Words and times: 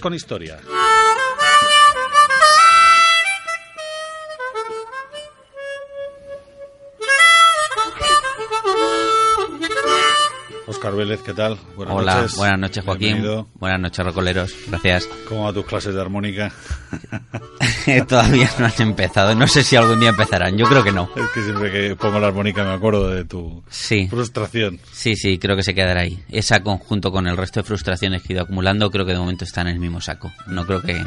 Con 0.00 0.14
historia. 0.14 0.58
Oscar 10.66 10.94
Vélez, 10.94 11.20
¿qué 11.20 11.34
tal? 11.34 11.58
Buenas 11.76 11.96
Hola, 11.96 12.14
noches. 12.14 12.36
buenas 12.36 12.58
noches 12.60 12.82
Joaquín. 12.82 13.46
Buenas 13.56 13.80
noches 13.80 14.06
Rocoleros, 14.06 14.54
gracias. 14.68 15.06
¿Cómo 15.28 15.44
van 15.44 15.52
tus 15.52 15.66
clases 15.66 15.94
de 15.94 16.00
armónica? 16.00 16.50
Todavía 18.08 18.48
no 18.58 18.66
han 18.66 18.72
empezado, 18.78 19.34
no 19.34 19.46
sé 19.46 19.62
si 19.62 19.76
algún 19.76 20.00
día 20.00 20.10
empezarán, 20.10 20.56
yo 20.56 20.66
creo 20.66 20.82
que 20.82 20.92
no. 20.92 21.10
Es 21.16 21.28
que 21.34 21.42
siempre 21.42 21.70
que 21.70 21.96
pongo 21.96 22.18
la 22.18 22.28
armónica 22.28 22.64
me 22.64 22.72
acuerdo 22.72 23.10
de 23.10 23.24
tu 23.24 23.62
frustración. 24.08 24.80
Sí, 24.92 25.16
sí, 25.16 25.38
creo 25.38 25.56
que 25.56 25.62
se 25.62 25.74
quedará 25.74 26.02
ahí. 26.02 26.22
Esa 26.28 26.60
conjunto 26.60 27.10
con 27.10 27.26
el 27.26 27.36
resto 27.36 27.60
de 27.60 27.64
frustraciones 27.64 28.22
que 28.22 28.32
he 28.32 28.36
ido 28.36 28.44
acumulando, 28.44 28.90
creo 28.90 29.04
que 29.04 29.12
de 29.12 29.18
momento 29.18 29.44
están 29.44 29.66
en 29.68 29.74
el 29.74 29.80
mismo 29.80 30.00
saco. 30.00 30.32
No 30.46 30.66
creo 30.66 30.82
que 30.82 31.04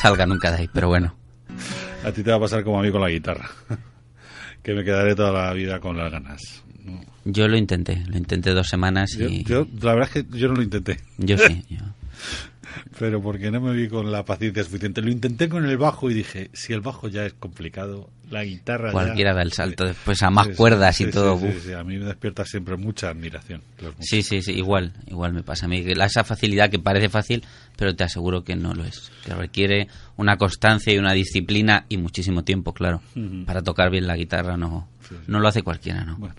salga 0.00 0.26
nunca 0.26 0.50
de 0.50 0.58
ahí, 0.58 0.70
pero 0.72 0.88
bueno. 0.88 1.14
A 2.04 2.12
ti 2.12 2.22
te 2.22 2.30
va 2.30 2.36
a 2.36 2.40
pasar 2.40 2.64
como 2.64 2.80
a 2.80 2.82
mí 2.82 2.90
con 2.90 3.00
la 3.00 3.08
guitarra, 3.08 3.50
que 4.62 4.74
me 4.74 4.84
quedaré 4.84 5.14
toda 5.14 5.32
la 5.32 5.52
vida 5.52 5.80
con 5.80 5.96
las 5.96 6.10
ganas. 6.10 6.62
Yo 7.24 7.46
lo 7.48 7.56
intenté, 7.56 8.02
lo 8.06 8.16
intenté 8.16 8.50
dos 8.50 8.68
semanas 8.68 9.14
y... 9.18 9.44
Yo, 9.44 9.66
la 9.82 9.94
verdad 9.94 10.10
es 10.14 10.24
que 10.24 10.38
yo 10.38 10.48
no 10.48 10.54
lo 10.54 10.62
intenté. 10.62 10.98
Yo 11.18 11.36
sí. 11.36 11.64
Pero 12.98 13.22
porque 13.22 13.50
no 13.50 13.60
me 13.60 13.72
vi 13.72 13.88
con 13.88 14.10
la 14.10 14.24
paciencia 14.24 14.64
suficiente. 14.64 15.02
Lo 15.02 15.10
intenté 15.10 15.48
con 15.48 15.64
el 15.66 15.76
bajo 15.76 16.10
y 16.10 16.14
dije, 16.14 16.50
si 16.52 16.72
el 16.72 16.80
bajo 16.80 17.08
ya 17.08 17.24
es 17.24 17.32
complicado, 17.34 18.10
la 18.30 18.44
guitarra 18.44 18.92
Cualquiera 18.92 19.34
da 19.34 19.42
el 19.42 19.52
salto 19.52 19.84
después 19.84 20.22
a 20.22 20.30
más 20.30 20.48
cuerdas 20.56 21.00
y 21.00 21.10
todo. 21.10 21.38
Sí, 21.38 21.72
a 21.72 21.82
mí 21.82 21.98
me 21.98 22.06
despierta 22.06 22.44
siempre 22.44 22.76
mucha 22.76 23.10
admiración. 23.10 23.62
Sí, 23.98 24.22
sí, 24.22 24.42
sí, 24.42 24.52
igual, 24.52 24.92
igual 25.06 25.32
me 25.32 25.42
pasa 25.42 25.66
a 25.66 25.68
mí. 25.68 25.84
Esa 25.86 26.24
facilidad 26.24 26.70
que 26.70 26.78
parece 26.78 27.08
fácil, 27.08 27.44
pero 27.76 27.94
te 27.94 28.04
aseguro 28.04 28.44
que 28.44 28.56
no 28.56 28.74
lo 28.74 28.84
es. 28.84 29.10
Que 29.24 29.34
requiere 29.34 29.88
una 30.16 30.36
constancia 30.36 30.92
y 30.92 30.98
una 30.98 31.12
disciplina 31.12 31.86
y 31.88 31.96
muchísimo 31.98 32.44
tiempo, 32.44 32.72
claro. 32.72 33.02
Para 33.46 33.62
tocar 33.62 33.90
bien 33.90 34.06
la 34.06 34.16
guitarra 34.16 34.56
no, 34.56 34.88
no 35.26 35.40
lo 35.40 35.48
hace 35.48 35.62
cualquiera, 35.62 36.04
¿no? 36.04 36.16
Bueno. 36.16 36.34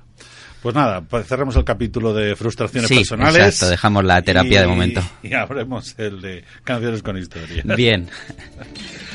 Pues 0.62 0.76
nada, 0.76 1.02
pues 1.02 1.26
cerramos 1.26 1.56
el 1.56 1.64
capítulo 1.64 2.14
de 2.14 2.36
frustraciones 2.36 2.88
personales. 2.88 3.36
Exacto, 3.36 3.70
dejamos 3.70 4.04
la 4.04 4.22
terapia 4.22 4.62
de 4.62 4.68
momento. 4.68 5.02
Y 5.24 5.34
abremos 5.34 5.96
el 5.98 6.22
de 6.22 6.44
canciones 6.64 7.02
con 7.02 7.18
historia. 7.18 7.64
Bien. 7.76 8.08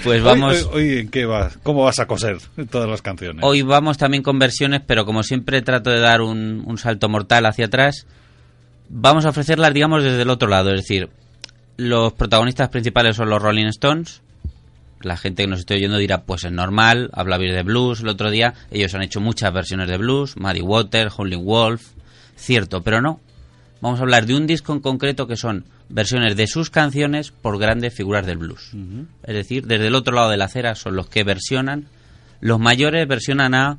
Pues 0.02 0.22
vamos. 0.22 0.68
Hoy, 0.72 0.98
¿en 0.98 1.08
qué 1.08 1.24
vas? 1.24 1.56
¿Cómo 1.62 1.84
vas 1.84 2.00
a 2.00 2.06
coser 2.06 2.38
todas 2.68 2.88
las 2.88 3.00
canciones? 3.00 3.44
Hoy 3.44 3.62
vamos 3.62 3.96
también 3.96 4.24
con 4.24 4.38
versiones, 4.38 4.82
pero 4.84 5.04
como 5.04 5.22
siempre 5.22 5.62
trato 5.62 5.90
de 5.90 6.00
dar 6.00 6.20
un, 6.20 6.64
un 6.66 6.78
salto 6.78 7.08
mortal 7.08 7.46
hacia 7.46 7.66
atrás. 7.66 8.06
Vamos 8.88 9.24
a 9.24 9.30
ofrecerlas, 9.30 9.72
digamos, 9.72 10.02
desde 10.02 10.22
el 10.22 10.30
otro 10.30 10.48
lado. 10.48 10.70
Es 10.70 10.82
decir, 10.82 11.10
los 11.76 12.12
protagonistas 12.12 12.70
principales 12.70 13.16
son 13.16 13.30
los 13.30 13.40
Rolling 13.40 13.66
Stones 13.66 14.22
la 15.06 15.16
gente 15.16 15.44
que 15.44 15.48
nos 15.48 15.60
esté 15.60 15.74
oyendo 15.74 15.98
dirá, 15.98 16.22
pues 16.24 16.44
es 16.44 16.52
normal, 16.52 17.10
habla 17.12 17.38
bien 17.38 17.54
de 17.54 17.62
blues. 17.62 18.00
El 18.00 18.08
otro 18.08 18.30
día 18.30 18.54
ellos 18.70 18.94
han 18.94 19.02
hecho 19.02 19.20
muchas 19.20 19.52
versiones 19.52 19.88
de 19.88 19.96
blues, 19.96 20.36
Muddy 20.36 20.60
Water, 20.60 21.08
Howling 21.16 21.44
Wolf, 21.44 21.92
cierto, 22.36 22.82
pero 22.82 23.00
no. 23.00 23.20
Vamos 23.80 24.00
a 24.00 24.02
hablar 24.02 24.26
de 24.26 24.34
un 24.34 24.46
disco 24.46 24.72
en 24.72 24.80
concreto 24.80 25.26
que 25.26 25.36
son 25.36 25.64
versiones 25.88 26.36
de 26.36 26.46
sus 26.48 26.70
canciones 26.70 27.30
por 27.30 27.58
grandes 27.58 27.94
figuras 27.94 28.26
del 28.26 28.38
blues. 28.38 28.72
Es 29.22 29.34
decir, 29.34 29.66
desde 29.66 29.86
el 29.86 29.94
otro 29.94 30.14
lado 30.14 30.30
de 30.30 30.36
la 30.36 30.46
acera 30.46 30.74
son 30.74 30.96
los 30.96 31.08
que 31.08 31.22
versionan. 31.22 31.86
Los 32.40 32.58
mayores 32.58 33.06
versionan 33.06 33.54
a 33.54 33.78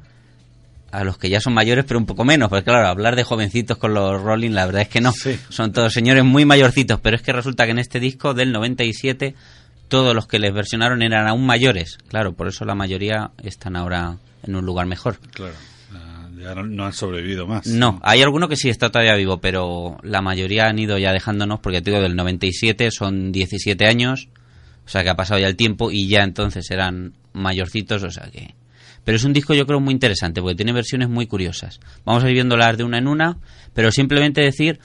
a 0.92 1.04
los 1.04 1.18
que 1.18 1.30
ya 1.30 1.42
son 1.42 1.54
mayores, 1.54 1.84
pero 1.86 2.00
un 2.00 2.06
poco 2.06 2.24
menos, 2.24 2.50
porque 2.50 2.64
claro, 2.64 2.88
hablar 2.88 3.18
de 3.18 3.24
jovencitos 3.24 3.78
con 3.78 3.94
los 3.94 4.22
Rolling, 4.22 4.52
la 4.52 4.66
verdad 4.66 4.84
es 4.84 4.88
que 4.88 5.02
no. 5.02 5.12
Son 5.50 5.74
todos 5.74 5.92
señores 5.92 6.24
muy 6.24 6.46
mayorcitos, 6.46 7.00
pero 7.02 7.18
es 7.18 7.22
que 7.22 7.34
resulta 7.34 7.66
que 7.66 7.72
en 7.72 7.80
este 7.80 8.00
disco 8.00 8.34
del 8.34 8.54
97 8.54 9.36
todos 9.88 10.14
los 10.14 10.28
que 10.28 10.40
les 10.40 10.54
versionaron 10.54 11.02
eran 11.02 11.28
aún 11.28 11.46
mayores. 11.46 11.98
Claro, 12.08 12.34
por 12.34 12.48
eso 12.48 12.66
la 12.66 12.76
mayoría 12.76 13.32
están 13.44 13.76
ahora 13.76 14.18
en 14.44 14.56
un 14.56 14.66
lugar 14.66 14.86
mejor. 14.86 15.20
Claro, 15.32 15.54
ya 16.40 16.54
no, 16.56 16.86
han 16.86 16.94
sobrevivido 16.94 17.48
más. 17.48 17.68
No, 17.68 18.00
hay 18.04 18.22
alguno 18.22 18.48
que 18.48 18.56
sí 18.56 18.70
está 18.70 18.90
todavía 18.90 19.16
vivo, 19.16 19.40
pero 19.40 19.98
la 20.04 20.22
mayoría 20.22 20.68
han 20.68 20.80
ido 20.80 20.98
ya 20.98 21.12
dejándonos, 21.12 21.60
porque 21.60 21.82
te 21.82 21.92
digo, 21.92 22.02
del 22.02 22.16
97 22.16 22.92
son 22.92 23.32
17 23.32 23.86
años, 23.86 24.30
o 24.86 24.90
sea 24.90 25.04
que 25.04 25.10
ha 25.10 25.16
pasado 25.16 25.40
ya 25.40 25.48
el 25.48 25.56
tiempo 25.56 25.92
y 25.92 26.08
ya 26.08 26.24
entonces 26.24 26.70
eran 26.72 27.14
mayorcitos, 27.34 28.04
o 28.04 28.12
sea 28.12 28.30
que... 28.32 28.56
Pero 29.04 29.16
es 29.16 29.24
un 29.24 29.32
disco 29.32 29.54
yo 29.54 29.66
creo 29.66 29.80
muy 29.80 29.94
interesante, 29.94 30.42
porque 30.42 30.56
tiene 30.56 30.74
versiones 30.74 31.08
muy 31.08 31.28
curiosas. 31.28 31.80
Vamos 32.04 32.24
a 32.24 32.28
ir 32.28 32.34
viéndolas 32.34 32.78
de 32.78 32.84
una 32.84 32.98
en 32.98 33.08
una, 33.08 33.38
pero 33.74 33.90
simplemente 33.92 34.42
decir 34.42 34.80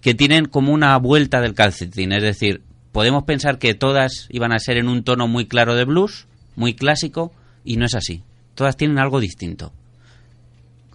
que 0.00 0.14
tienen 0.14 0.46
como 0.46 0.72
una 0.72 0.96
vuelta 0.98 1.40
del 1.40 1.54
calcetín, 1.54 2.12
es 2.12 2.22
decir, 2.22 2.62
podemos 2.94 3.24
pensar 3.24 3.58
que 3.58 3.74
todas 3.74 4.28
iban 4.30 4.52
a 4.52 4.60
ser 4.60 4.76
en 4.76 4.86
un 4.86 5.02
tono 5.02 5.26
muy 5.26 5.46
claro 5.46 5.74
de 5.74 5.84
blues, 5.84 6.28
muy 6.54 6.74
clásico, 6.74 7.32
y 7.64 7.76
no 7.76 7.86
es 7.86 7.94
así. 7.96 8.22
Todas 8.54 8.76
tienen 8.76 9.00
algo 9.00 9.18
distinto. 9.18 9.72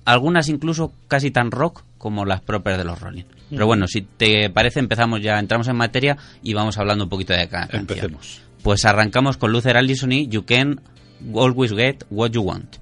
Algunas 0.05 0.47
incluso 0.47 0.93
casi 1.09 1.29
tan 1.29 1.51
rock 1.51 1.83
como 1.97 2.23
las 2.23 2.39
propias 2.39 2.77
de 2.77 2.85
los 2.85 3.01
Rolling. 3.01 3.25
Pero 3.49 3.65
bueno, 3.65 3.85
si 3.85 4.01
te 4.01 4.49
parece, 4.49 4.79
empezamos 4.79 5.21
ya, 5.21 5.37
entramos 5.39 5.67
en 5.67 5.75
materia 5.75 6.15
y 6.41 6.53
vamos 6.53 6.77
hablando 6.77 7.03
un 7.03 7.09
poquito 7.09 7.33
de 7.33 7.49
Empecemos. 7.73 8.43
Pues 8.63 8.85
arrancamos 8.85 9.35
con 9.35 9.51
Luther 9.51 9.75
Allison 9.75 10.13
y 10.13 10.29
You 10.29 10.45
Can 10.45 10.79
Always 11.35 11.73
Get 11.73 12.05
What 12.09 12.31
You 12.31 12.43
Want. 12.43 12.77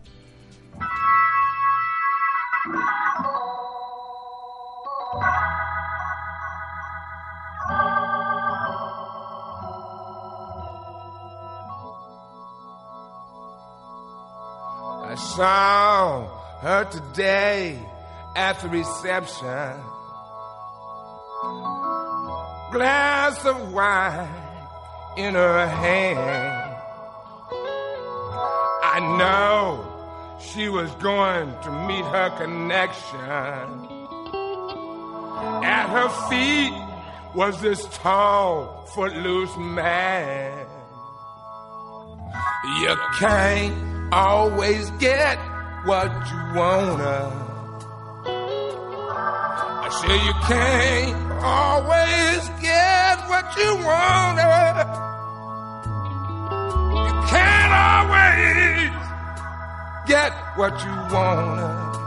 Saw 15.38 16.26
her 16.62 16.84
today 16.86 17.78
at 18.36 18.60
the 18.60 18.70
reception. 18.70 19.74
Glass 22.72 23.46
of 23.46 23.72
wine 23.72 24.28
in 25.16 25.36
her 25.36 25.68
hand. 25.68 26.76
I 28.84 28.98
know 29.20 29.86
she 30.40 30.70
was 30.70 30.90
going 30.96 31.54
to 31.62 31.72
meet 31.86 32.06
her 32.06 32.32
connection. 32.36 33.68
At 35.64 35.88
her 35.90 36.10
feet 36.30 36.74
was 37.36 37.62
this 37.62 37.86
tall, 37.92 38.88
footloose 38.96 39.56
man. 39.56 40.66
You 42.82 42.96
can't 43.20 43.87
always 44.12 44.90
get 44.92 45.38
what 45.86 46.12
you 46.30 46.40
wanna. 46.56 47.32
I 49.84 49.90
say 50.02 50.16
you 50.26 50.34
can't 50.48 51.16
always 51.44 52.50
get 52.62 53.18
what 53.28 53.46
you 53.58 53.76
wanna. 53.86 54.48
You 57.08 57.14
can't 57.28 57.74
always 57.88 58.92
get 60.08 60.32
what 60.56 60.74
you 60.84 60.96
wanna. 61.14 62.07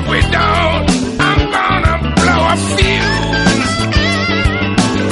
if 0.00 0.08
we 0.08 0.20
don't, 0.30 0.86
I'm 1.20 1.40
gonna 1.56 1.96
blow 2.18 2.40
a 2.52 2.56
fuse. 2.74 3.72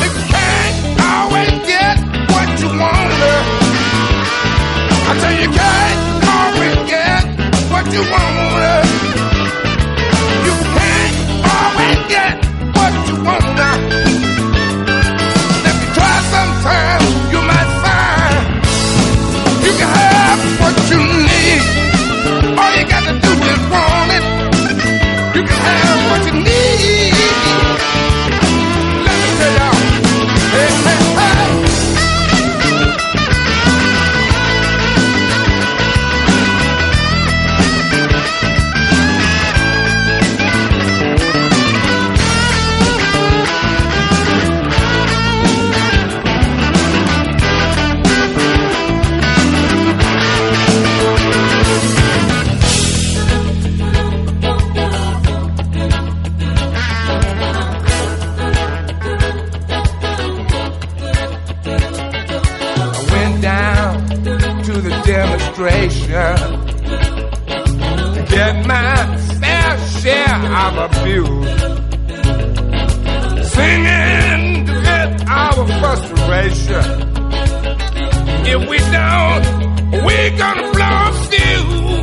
You 0.02 0.10
can't 0.32 0.76
always 1.12 1.54
get 1.72 1.96
what 2.32 2.48
you 2.62 2.68
want, 2.82 3.12
I 5.08 5.12
tell 5.20 5.36
you, 5.40 5.48
can't 5.60 6.00
always 6.36 6.78
get 6.94 7.24
what 7.72 7.86
you 7.94 8.02
want. 8.14 8.88
You 10.46 10.54
can't 10.76 11.16
always 11.54 11.98
get 12.14 12.27
demonstration 65.18 66.36
get 68.30 68.54
my 68.66 69.16
fair 69.40 69.70
share 69.98 70.38
of 70.64 70.74
abuse. 70.86 71.50
Singing 73.54 74.66
to 74.68 74.74
get 74.88 75.10
our 75.28 75.60
frustration. 75.80 76.86
If 78.52 78.60
we 78.70 78.78
don't, 78.96 79.44
we're 80.06 80.34
gonna 80.42 80.66
blow 80.74 81.00
fuse. 81.28 81.98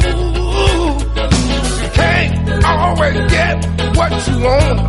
You 1.81 1.89
can't 2.01 2.65
always 2.65 3.17
get 3.37 3.57
what 3.97 4.11
you 4.27 4.37
want. 4.45 4.79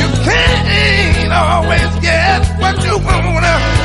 You 0.00 0.08
can't 0.28 1.32
always 1.32 1.90
get 2.08 2.40
what 2.60 2.76
you 2.84 2.96
want. 3.06 3.81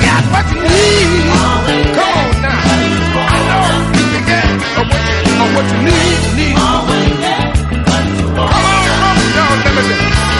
Get 0.00 0.22
what 0.32 0.46
you 0.52 0.60
need. 0.60 1.28
Come 1.96 2.14
on 2.18 2.34
now, 2.42 2.62
I 3.18 3.38
know 3.48 3.66
you 3.98 4.04
can 4.12 4.24
get 4.26 4.46
what 4.76 5.02
you, 5.26 5.44
what 5.54 5.66
you 5.72 5.80
need. 5.82 6.18
need. 6.36 6.54
Come 6.54 6.68
on, 6.68 7.04
come 8.86 9.02
on, 9.04 9.18
y'all, 9.34 9.56
let 9.64 9.86
me 9.88 10.37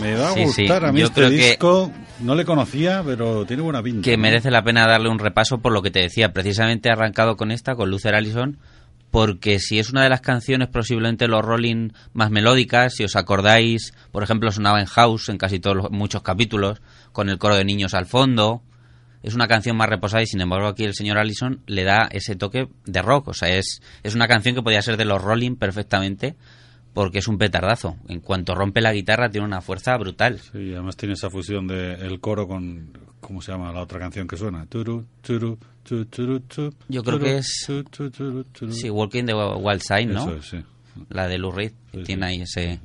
Me 0.00 0.14
va 0.14 0.30
a 0.30 0.32
Sí, 0.32 0.46
sí. 0.48 0.62
gustar 0.62 0.84
a 0.84 0.92
mí 0.92 1.00
Yo 1.00 1.06
este 1.06 1.28
disco. 1.30 1.92
No 2.20 2.34
le 2.34 2.44
conocía, 2.44 3.02
pero 3.04 3.44
tiene 3.44 3.62
buena 3.62 3.82
pinta. 3.82 4.02
que 4.02 4.16
merece 4.16 4.50
la 4.50 4.62
pena 4.62 4.86
darle 4.86 5.08
un 5.10 5.18
repaso 5.18 5.58
por 5.58 5.72
lo 5.72 5.82
que 5.82 5.90
te 5.90 6.00
decía. 6.00 6.32
Precisamente 6.32 6.88
he 6.88 6.92
arrancado 6.92 7.36
con 7.36 7.50
esta, 7.50 7.74
con 7.74 7.90
Luther 7.90 8.14
Allison, 8.14 8.58
porque 9.10 9.58
si 9.58 9.78
es 9.78 9.90
una 9.90 10.02
de 10.02 10.08
las 10.08 10.20
canciones 10.22 10.68
posiblemente 10.68 11.28
los 11.28 11.44
Rolling 11.44 11.90
más 12.14 12.30
melódicas, 12.30 12.94
si 12.94 13.04
os 13.04 13.16
acordáis, 13.16 13.92
por 14.12 14.22
ejemplo, 14.22 14.50
sonaba 14.50 14.80
en 14.80 14.86
House 14.86 15.28
en 15.28 15.36
casi 15.36 15.58
todos 15.58 15.76
los, 15.76 15.90
muchos 15.90 16.22
capítulos, 16.22 16.80
con 17.12 17.28
el 17.28 17.38
coro 17.38 17.56
de 17.56 17.64
niños 17.64 17.92
al 17.92 18.06
fondo. 18.06 18.62
Es 19.22 19.34
una 19.34 19.48
canción 19.48 19.76
más 19.76 19.88
reposada 19.88 20.22
y 20.22 20.26
sin 20.26 20.40
embargo 20.40 20.68
aquí 20.68 20.84
el 20.84 20.94
señor 20.94 21.18
Allison 21.18 21.60
le 21.66 21.82
da 21.84 22.08
ese 22.12 22.36
toque 22.36 22.68
de 22.86 23.02
rock. 23.02 23.28
O 23.28 23.34
sea, 23.34 23.48
es, 23.50 23.82
es 24.04 24.14
una 24.14 24.28
canción 24.28 24.54
que 24.54 24.62
podía 24.62 24.80
ser 24.80 24.96
de 24.96 25.04
los 25.04 25.20
Rolling 25.20 25.56
perfectamente 25.56 26.36
porque 26.96 27.18
es 27.18 27.28
un 27.28 27.36
petardazo. 27.36 27.98
En 28.08 28.20
cuanto 28.20 28.54
rompe 28.54 28.80
la 28.80 28.90
guitarra 28.94 29.28
tiene 29.28 29.46
una 29.46 29.60
fuerza 29.60 29.94
brutal. 29.98 30.38
Sí, 30.40 30.72
además 30.72 30.96
tiene 30.96 31.12
esa 31.12 31.28
fusión 31.28 31.66
de 31.66 31.92
el 31.92 32.20
coro 32.20 32.48
con. 32.48 32.88
¿Cómo 33.20 33.42
se 33.42 33.52
llama 33.52 33.70
la 33.70 33.82
otra 33.82 33.98
canción 33.98 34.26
que 34.26 34.38
suena? 34.38 34.64
Turu, 34.64 35.04
turu, 35.20 35.58
tu, 35.82 36.06
turu, 36.06 36.40
tu, 36.40 36.72
Yo 36.88 37.02
creo 37.02 37.18
turu, 37.18 37.24
que 37.26 37.36
es-. 37.36 37.70
Sí, 38.70 38.88
Walking 38.88 39.24
the 39.26 39.34
Wild 39.34 39.82
Side, 39.82 40.06
¿no? 40.06 40.22
Eso 40.22 40.36
es, 40.36 40.46
sí. 40.46 40.56
la 41.10 41.28
de 41.28 41.36
Lou 41.36 41.52
Reed, 41.52 41.72
que 41.92 41.98
Sí, 41.98 42.04
tiene 42.04 42.26
ahí 42.26 42.40
ese... 42.40 42.80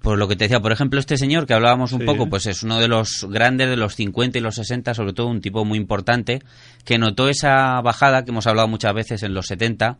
Por 0.00 0.18
lo 0.18 0.26
que 0.26 0.34
te 0.34 0.44
decía, 0.44 0.60
por 0.60 0.72
ejemplo, 0.72 0.98
este 0.98 1.18
señor 1.18 1.46
que 1.46 1.52
hablábamos 1.54 1.92
un 1.92 2.00
Sí. 2.00 2.06
poco, 2.06 2.28
pues 2.30 2.46
es 2.46 2.62
uno 2.62 2.80
de 2.80 2.88
los 2.88 3.26
grandes 3.28 3.68
de 3.68 3.76
los 3.76 3.94
50 3.94 4.38
y 4.38 4.40
los 4.40 4.54
60, 4.56 4.94
sobre 4.94 5.12
todo 5.12 5.26
un 5.28 5.42
tipo 5.42 5.64
muy 5.66 5.76
importante, 5.78 6.40
que 6.86 6.96
notó 6.98 7.28
esa 7.28 7.78
bajada 7.82 8.24
que 8.24 8.30
hemos 8.30 8.46
hablado 8.46 8.66
muchas 8.68 8.94
veces 8.94 9.22
en 9.22 9.34
los 9.34 9.46
70, 9.46 9.98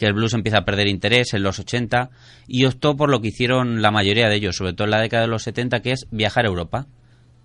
que 0.00 0.06
el 0.06 0.14
blues 0.14 0.32
empieza 0.32 0.60
a 0.60 0.64
perder 0.64 0.88
interés 0.88 1.34
en 1.34 1.42
los 1.42 1.58
80, 1.58 2.08
y 2.48 2.64
optó 2.64 2.96
por 2.96 3.10
lo 3.10 3.20
que 3.20 3.28
hicieron 3.28 3.82
la 3.82 3.90
mayoría 3.90 4.30
de 4.30 4.36
ellos, 4.36 4.56
sobre 4.56 4.72
todo 4.72 4.86
en 4.86 4.92
la 4.92 5.00
década 5.02 5.24
de 5.24 5.28
los 5.28 5.42
70, 5.42 5.80
que 5.80 5.92
es 5.92 6.06
viajar 6.10 6.46
a 6.46 6.48
Europa. 6.48 6.86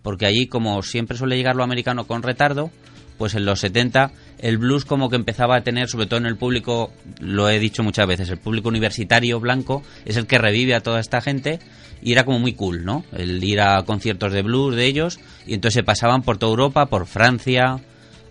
Porque 0.02 0.26
allí, 0.26 0.48
como 0.48 0.82
siempre 0.82 1.18
suele 1.18 1.36
llegar 1.36 1.58
lo 1.58 1.66
americano 1.66 2.08
con 2.08 2.24
retardo, 2.24 2.72
pues 3.18 3.36
en 3.36 3.44
los 3.44 3.60
70 3.60 4.12
el 4.40 4.58
blues 4.58 4.86
como 4.86 5.10
que 5.10 5.18
empezaba 5.18 5.58
a 5.58 5.64
tener, 5.64 5.90
sobre 5.90 6.06
todo 6.06 6.18
en 6.18 6.28
el 6.28 6.38
público, 6.38 6.94
lo 7.20 7.50
he 7.50 7.60
dicho 7.60 7.84
muchas 7.84 8.08
veces, 8.08 8.30
el 8.30 8.38
público 8.38 8.70
universitario 8.70 9.42
blanco 9.42 9.84
es 10.06 10.16
el 10.16 10.26
que 10.26 10.38
revive 10.38 10.76
a 10.76 10.82
toda 10.82 11.02
esta 11.02 11.20
gente 11.20 11.60
y 12.02 12.14
era 12.14 12.24
como 12.24 12.40
muy 12.40 12.54
cool, 12.54 12.86
¿no? 12.86 13.04
El 13.12 13.44
ir 13.44 13.60
a 13.60 13.84
conciertos 13.84 14.32
de 14.32 14.44
blues 14.44 14.78
de 14.78 14.86
ellos 14.86 15.20
y 15.46 15.56
entonces 15.56 15.76
se 15.76 15.84
pasaban 15.84 16.22
por 16.22 16.38
toda 16.38 16.52
Europa, 16.52 16.86
por 16.86 17.06
Francia, 17.06 17.82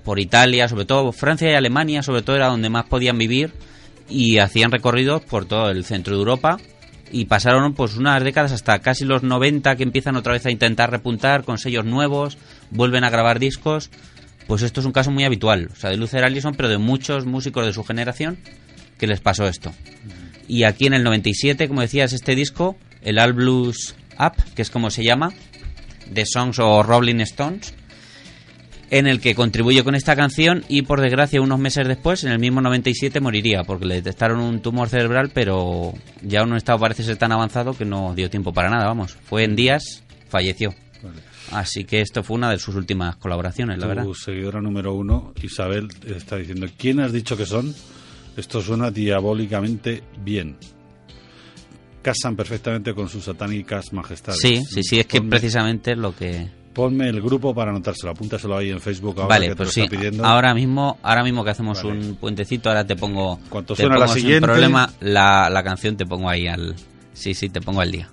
por 0.02 0.18
Italia, 0.18 0.66
sobre 0.66 0.86
todo 0.86 1.12
Francia 1.12 1.50
y 1.50 1.54
Alemania, 1.54 2.02
sobre 2.02 2.22
todo 2.22 2.36
era 2.36 2.48
donde 2.48 2.70
más 2.70 2.86
podían 2.86 3.18
vivir 3.18 3.52
y 4.08 4.38
hacían 4.38 4.70
recorridos 4.70 5.22
por 5.22 5.46
todo 5.46 5.70
el 5.70 5.84
centro 5.84 6.14
de 6.14 6.20
Europa 6.20 6.58
y 7.14 7.26
pasaron 7.26 7.74
pues 7.74 7.96
unas 7.96 8.22
décadas 8.24 8.52
hasta 8.52 8.80
casi 8.80 9.04
los 9.04 9.22
90 9.22 9.76
que 9.76 9.82
empiezan 9.82 10.16
otra 10.16 10.32
vez 10.32 10.44
a 10.46 10.50
intentar 10.50 10.90
repuntar 10.90 11.44
con 11.44 11.58
sellos 11.58 11.84
nuevos, 11.84 12.38
vuelven 12.70 13.04
a 13.04 13.10
grabar 13.10 13.38
discos. 13.38 13.90
Pues 14.46 14.62
esto 14.62 14.80
es 14.80 14.86
un 14.86 14.92
caso 14.92 15.10
muy 15.10 15.24
habitual, 15.24 15.70
o 15.72 15.76
sea, 15.76 15.90
de 15.90 15.96
Luther 15.96 16.24
Allison, 16.24 16.54
pero 16.54 16.68
de 16.68 16.76
muchos 16.76 17.24
músicos 17.24 17.64
de 17.64 17.72
su 17.72 17.84
generación 17.84 18.38
que 18.98 19.06
les 19.06 19.20
pasó 19.20 19.46
esto. 19.46 19.72
Y 20.48 20.64
aquí 20.64 20.86
en 20.86 20.94
el 20.94 21.04
97, 21.04 21.68
como 21.68 21.80
decías, 21.80 22.12
este 22.12 22.34
disco, 22.34 22.76
el 23.00 23.18
All 23.18 23.32
Blues 23.32 23.94
Up, 24.18 24.34
que 24.54 24.62
es 24.62 24.70
como 24.70 24.90
se 24.90 25.04
llama, 25.04 25.32
de 26.10 26.26
Songs 26.26 26.58
o 26.58 26.82
Rolling 26.82 27.20
Stones, 27.20 27.74
en 28.94 29.08
el 29.08 29.20
que 29.20 29.34
contribuye 29.34 29.82
con 29.82 29.96
esta 29.96 30.14
canción 30.14 30.64
y 30.68 30.82
por 30.82 31.00
desgracia 31.00 31.40
unos 31.40 31.58
meses 31.58 31.88
después, 31.88 32.22
en 32.22 32.30
el 32.30 32.38
mismo 32.38 32.60
97, 32.60 33.18
moriría 33.18 33.64
porque 33.64 33.86
le 33.86 33.96
detectaron 33.96 34.38
un 34.38 34.60
tumor 34.60 34.88
cerebral, 34.88 35.32
pero 35.34 35.92
ya 36.22 36.44
un 36.44 36.54
estado 36.54 36.78
parece 36.78 37.02
ser 37.02 37.16
tan 37.16 37.32
avanzado 37.32 37.76
que 37.76 37.84
no 37.84 38.14
dio 38.14 38.30
tiempo 38.30 38.52
para 38.52 38.70
nada, 38.70 38.86
vamos. 38.86 39.18
Fue 39.24 39.42
en 39.42 39.56
días, 39.56 40.04
falleció. 40.28 40.72
Vale. 41.02 41.20
Así 41.50 41.82
que 41.82 42.02
esto 42.02 42.22
fue 42.22 42.36
una 42.36 42.50
de 42.50 42.58
sus 42.60 42.76
últimas 42.76 43.16
colaboraciones, 43.16 43.80
la 43.80 43.88
verdad. 43.88 44.04
Tu 44.04 44.14
seguidora 44.14 44.60
número 44.60 44.94
uno, 44.94 45.34
Isabel, 45.42 45.88
está 46.06 46.36
diciendo: 46.36 46.68
¿Quién 46.78 47.00
has 47.00 47.12
dicho 47.12 47.36
que 47.36 47.46
son? 47.46 47.74
Esto 48.36 48.62
suena 48.62 48.92
diabólicamente 48.92 50.04
bien. 50.22 50.56
Casan 52.00 52.36
perfectamente 52.36 52.94
con 52.94 53.08
sus 53.08 53.24
satánicas 53.24 53.92
majestades. 53.92 54.40
Sí, 54.40 54.62
sí, 54.64 54.84
sí, 54.84 55.00
es 55.00 55.06
que 55.06 55.20
precisamente 55.20 55.92
es 55.92 55.98
lo 55.98 56.14
que... 56.14 56.48
Ponme 56.74 57.08
el 57.08 57.22
grupo 57.22 57.54
para 57.54 57.70
anotárselo, 57.70 58.10
apúntaselo 58.12 58.56
ahí 58.56 58.70
en 58.70 58.80
Facebook 58.80 59.14
ahora 59.20 59.28
Vale, 59.28 59.46
que 59.46 59.52
te 59.52 59.56
pues 59.56 59.68
lo 59.68 59.72
sí, 59.72 59.80
está 59.82 59.96
pidiendo. 59.96 60.24
ahora 60.24 60.52
mismo, 60.54 60.98
ahora 61.02 61.22
mismo 61.22 61.44
que 61.44 61.50
hacemos 61.50 61.82
Vale. 61.82 61.98
un 62.00 62.16
puentecito, 62.16 62.68
ahora 62.68 62.84
te 62.84 62.96
pongo... 62.96 63.38
Cuanto 63.48 63.74
te 63.74 63.82
suena 63.82 63.94
la 63.96 64.06
pongo 64.06 64.14
sin 64.14 64.22
siguiente- 64.22 64.46
problema 64.46 64.90
la, 65.00 65.48
la 65.50 65.62
canción, 65.62 65.96
te 65.96 66.04
pongo 66.04 66.28
ahí 66.28 66.48
al... 66.48 66.74
Sí, 67.12 67.32
sí, 67.34 67.48
te 67.48 67.60
pongo 67.60 67.80
al 67.80 67.92
día. 67.92 68.08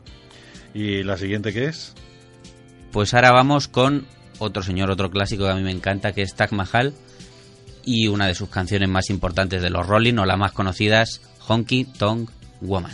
¿Y 0.75 1.03
la 1.03 1.17
siguiente 1.17 1.51
qué 1.51 1.65
es? 1.65 1.93
Pues 2.91 3.13
ahora 3.15 3.31
vamos 3.31 3.67
con 3.67 4.05
otro 4.37 4.61
señor, 4.61 4.91
otro 4.91 5.09
clásico 5.09 5.45
que 5.45 5.49
a 5.49 5.55
mí 5.55 5.63
me 5.63 5.71
encanta, 5.71 6.11
que 6.13 6.21
es 6.21 6.35
Taj 6.35 6.51
Mahal, 6.51 6.93
y 7.83 8.07
una 8.09 8.27
de 8.27 8.35
sus 8.35 8.49
canciones 8.49 8.87
más 8.89 9.09
importantes 9.09 9.61
de 9.63 9.71
los 9.71 9.87
Rolling, 9.87 10.17
o 10.19 10.25
las 10.25 10.37
más 10.37 10.51
conocidas, 10.51 11.21
Honky 11.47 11.85
Tonk 11.85 12.29
Woman. 12.61 12.93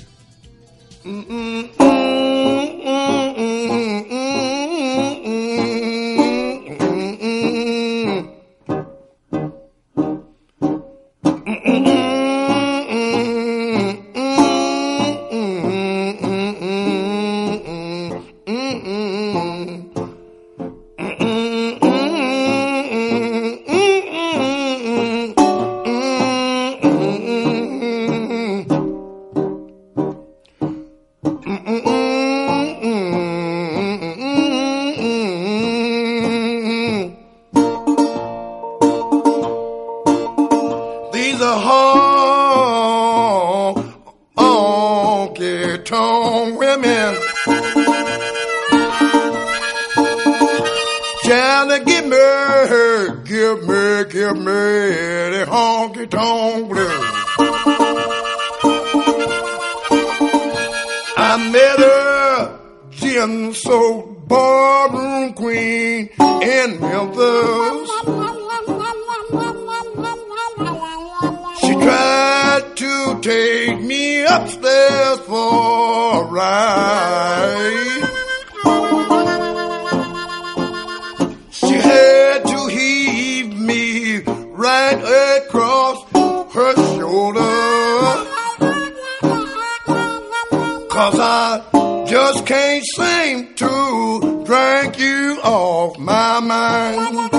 Cause 90.97 91.19
I 91.19 91.61
just 92.07 92.47
can't 92.47 92.83
seem 92.83 93.53
to 93.53 94.43
drink 94.47 94.97
you 94.97 95.39
off 95.43 95.99
my 95.99 96.39
mind. 96.39 97.31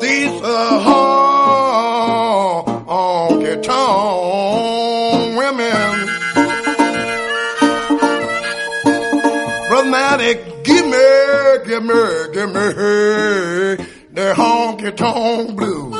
These 0.00 0.42
are 0.42 0.80
honky 2.86 3.62
tonk 3.62 5.36
women. 5.36 6.08
Brother 9.68 9.90
Matty, 9.90 10.32
give 10.64 10.86
me, 10.86 11.08
give 11.66 11.84
me, 11.84 12.02
give 12.32 12.48
me 12.54 12.66
the 14.14 14.32
honky 14.34 14.96
tonk 14.96 15.54
blues. 15.58 15.95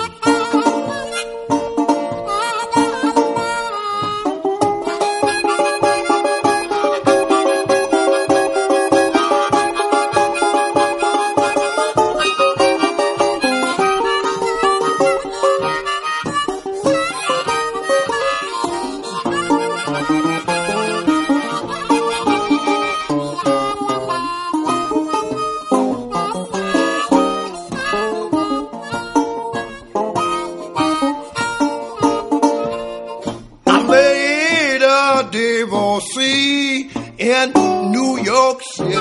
In 37.27 37.53
New 37.91 38.19
York 38.23 38.63
City. 38.77 38.95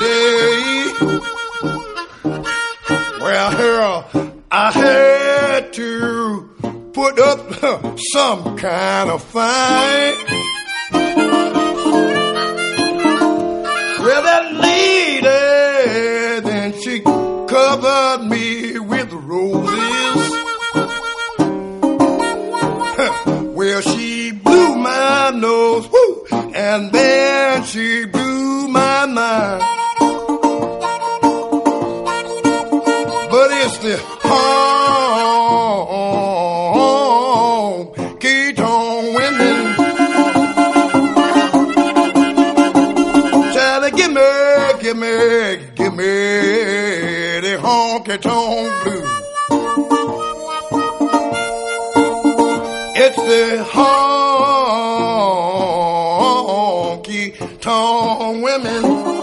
Well, 3.21 3.51
here 3.51 4.33
I 4.51 4.71
had 4.71 5.73
to 5.73 6.49
put 6.91 7.19
up 7.19 7.99
some 8.13 8.57
kind 8.57 9.11
of 9.11 9.23
fight. 9.23 10.24
Honky 47.65 48.17
tonk 48.21 48.83
blues. 48.83 49.09
It's 52.95 53.17
the 53.17 53.65
honky 57.05 57.59
tonk 57.61 58.43
women. 58.43 59.14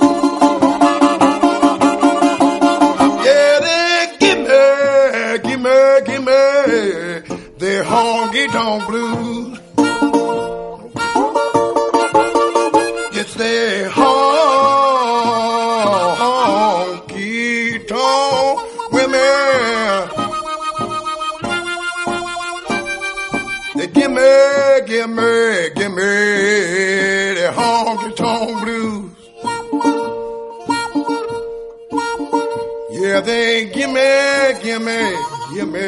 Yeah, 33.22 33.28
they 33.28 33.64
give 33.66 33.90
me, 33.90 34.62
give 34.62 34.82
me, 34.82 35.16
give 35.54 35.68
me 35.68 35.80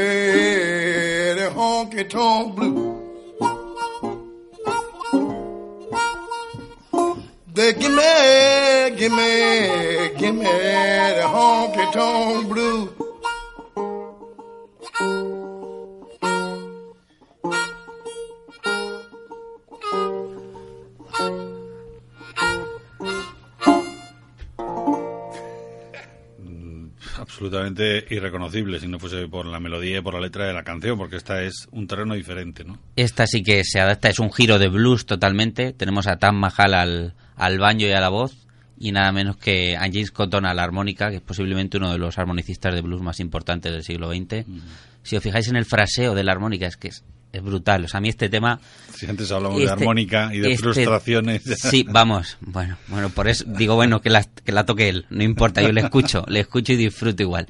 the 1.35 1.51
honky 1.53 2.09
tonk 2.09 2.55
blues. 2.55 3.01
They 7.53 7.73
give 7.73 7.93
me, 7.93 8.97
give 8.97 9.13
me, 9.13 10.11
give 10.17 10.35
me 10.37 10.45
the 10.45 11.27
honky 11.27 11.93
tonk 11.93 12.49
blues. 12.49 12.91
Absolutamente 27.45 28.07
irreconocible 28.15 28.81
si 28.81 28.89
no 28.89 28.99
fuese 28.99 29.29
por 29.29 29.47
la 29.47 29.61
melodía 29.61 29.99
y 29.99 30.01
por 30.01 30.15
la 30.15 30.21
letra 30.21 30.47
de 30.47 30.55
la 30.55 30.63
canción, 30.63 30.97
porque 30.97 31.17
esta 31.17 31.43
es 31.43 31.69
un 31.73 31.87
terreno 31.87 32.15
diferente, 32.15 32.65
¿no? 32.65 32.79
Esta 32.97 33.27
sí 33.27 33.43
que 33.43 33.63
se 33.65 33.81
adapta, 33.81 34.09
es 34.09 34.19
un 34.19 34.33
giro 34.33 34.59
de 34.59 34.69
blues 34.69 35.05
totalmente. 35.05 35.73
Tenemos 35.73 36.07
a 36.07 36.17
Tam 36.17 36.37
Mahal 36.37 36.75
al, 36.75 37.15
al 37.37 37.59
banjo 37.59 37.87
y 37.87 37.93
a 37.93 38.01
la 38.01 38.09
voz, 38.09 38.47
y 38.79 38.93
nada 38.93 39.13
menos 39.13 39.37
que 39.37 39.77
a 39.77 39.83
James 39.83 40.11
Cotton 40.11 40.47
a 40.47 40.55
la 40.55 40.63
armónica, 40.63 41.11
que 41.11 41.17
es 41.17 41.23
posiblemente 41.23 41.77
uno 41.77 41.93
de 41.93 41.99
los 41.99 42.19
armonicistas 42.19 42.75
de 42.75 42.81
blues 42.81 43.03
más 43.03 43.21
importantes 43.21 43.73
del 43.73 43.83
siglo 43.83 44.09
XX. 44.09 44.47
Si 45.03 45.17
os 45.17 45.23
fijáis 45.23 45.49
en 45.49 45.57
el 45.57 45.67
fraseo 45.67 46.15
de 46.15 46.25
la 46.25 46.33
armónica, 46.33 46.67
es 46.67 46.79
que 46.79 46.89
es, 46.89 47.05
es 47.35 47.43
brutal. 47.43 47.85
O 47.85 47.89
sea, 47.89 47.99
a 47.99 48.01
mí 48.01 48.09
este 48.09 48.29
tema... 48.29 48.61
Si 48.95 49.07
antes 49.07 49.31
hablamos 49.33 49.59
de 49.59 49.65
Este- 49.65 49.73
armónica 49.83 50.35
y 50.35 50.39
de 50.39 50.53
este- 50.53 50.63
frustraciones... 50.63 51.43
Sí, 51.43 51.85
vamos. 51.89 52.39
Bueno, 52.41 52.77
bueno, 52.89 53.11
por 53.11 53.29
eso 53.29 53.45
digo, 53.47 53.75
bueno, 53.75 54.01
que 54.01 54.11
la, 54.11 54.25
que 54.25 54.53
la 54.53 54.65
toque 54.65 54.89
él. 54.89 55.07
No 55.11 55.23
importa, 55.23 55.63
yo 55.63 55.73
le 55.73 55.81
escucho, 55.81 56.25
le 56.29 56.41
escucho 56.41 56.73
y 56.73 56.77
disfruto 56.77 57.23
igual. 57.23 57.47